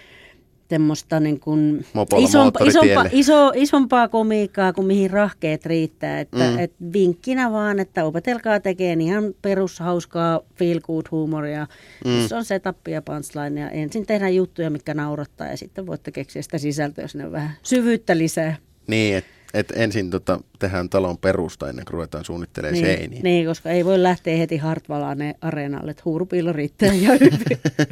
semmoista 0.70 1.20
niin 1.20 1.40
kuin 1.40 1.86
isompa, 2.18 2.60
isompa, 2.66 3.06
iso, 3.12 3.52
isompaa 3.56 4.08
komiikkaa 4.08 4.74
kuin 4.74 4.88
mihin 4.88 5.12
rahkeet 5.12 5.66
riittää. 5.66 6.20
Että, 6.20 6.52
mm. 6.52 6.60
et 6.60 6.74
vinkkinä 6.94 7.52
vaan, 7.52 7.80
että 7.80 8.06
opetelkaa 8.06 8.60
tekemään 8.60 9.02
ihan 9.02 9.24
perushauskaa 9.42 10.42
feel 10.56 10.80
good 10.80 11.06
huumoria. 11.12 11.68
Mm. 12.06 12.28
Se 12.28 12.36
on 12.36 12.46
setup 12.46 12.88
ja 12.88 13.02
punchline 13.02 13.62
ja 13.62 13.70
ensin 13.70 14.06
tehdään 14.06 14.36
juttuja, 14.36 14.70
mikä 14.70 14.94
naurattaa 14.94 15.48
ja 15.48 15.58
sitten 15.58 15.88
voitte 15.88 16.12
keksiä 16.12 16.42
sitä 16.42 16.58
sisältöä, 16.58 17.04
jos 17.04 17.16
ne 17.16 17.26
on 17.26 17.32
vähän 17.32 17.52
syvyyttä 17.64 18.18
lisää. 18.18 18.56
Niin, 18.88 19.18
että 19.18 19.37
et 19.54 19.74
ensin 19.76 20.10
tota, 20.10 20.40
tehdään 20.60 20.90
talon 20.90 21.18
perusta 21.18 21.70
ennen 21.70 21.86
kuin 21.86 21.94
ruvetaan 21.94 22.26
suunnittelemaan 22.26 22.74
niin, 22.84 22.98
seiniä. 22.98 23.20
Niin, 23.24 23.46
koska 23.46 23.70
ei 23.70 23.86
voi 23.86 24.04
lähteä 24.04 24.38
heti 24.38 24.58
Hartvalaan 24.58 25.18
areenalle, 25.42 25.92
että 25.92 26.04
huurupiilo 26.06 26.54
riittää 26.54 26.94
ja. 26.94 27.10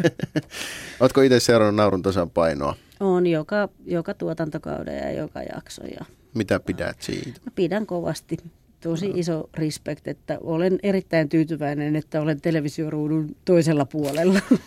Oletko 0.99 1.21
itse 1.21 1.39
seurannut 1.39 1.75
naurun 1.75 2.01
tasapainoa? 2.01 2.75
On 2.99 3.27
joka, 3.27 3.69
joka 3.85 4.13
tuotantokauden 4.13 4.97
ja 4.97 5.11
joka 5.11 5.41
jakso. 5.55 5.83
Ja... 5.83 6.05
Mitä 6.33 6.59
pidät 6.59 7.01
siitä? 7.01 7.39
No, 7.45 7.51
pidän 7.55 7.85
kovasti. 7.85 8.37
Tosi 8.79 9.11
iso 9.15 9.49
respect, 9.53 10.07
että 10.07 10.37
olen 10.41 10.79
erittäin 10.83 11.29
tyytyväinen, 11.29 11.95
että 11.95 12.21
olen 12.21 12.41
televisioruudun 12.41 13.35
toisella 13.45 13.85
puolella. 13.85 14.39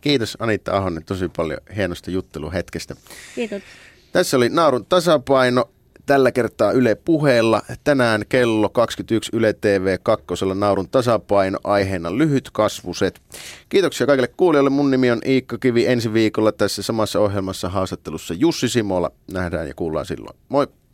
Kiitos 0.00 0.36
Anitta 0.40 0.76
Ahonen 0.76 1.04
tosi 1.04 1.28
paljon 1.36 1.60
hienosta 1.76 2.10
jutteluhetkestä. 2.10 2.96
Kiitos. 3.34 3.62
Tässä 4.12 4.36
oli 4.36 4.48
Naurun 4.48 4.86
tasapaino 4.86 5.70
tällä 6.06 6.32
kertaa 6.32 6.72
Yle 6.72 6.94
puheella. 6.94 7.62
Tänään 7.84 8.22
kello 8.28 8.68
21 8.68 9.30
Yle 9.36 9.52
TV 9.52 9.98
2. 10.02 10.26
Naurun 10.54 10.88
tasapaino 10.88 11.58
aiheena 11.64 12.18
lyhyt 12.18 12.50
kasvuset. 12.52 13.20
Kiitoksia 13.68 14.06
kaikille 14.06 14.28
kuulijoille. 14.36 14.70
Mun 14.70 14.90
nimi 14.90 15.10
on 15.10 15.20
Iikka 15.26 15.58
Kivi. 15.58 15.86
Ensi 15.86 16.12
viikolla 16.12 16.52
tässä 16.52 16.82
samassa 16.82 17.20
ohjelmassa 17.20 17.68
haastattelussa 17.68 18.34
Jussi 18.34 18.68
Simola. 18.68 19.10
Nähdään 19.32 19.68
ja 19.68 19.74
kuullaan 19.74 20.06
silloin. 20.06 20.36
Moi! 20.48 20.66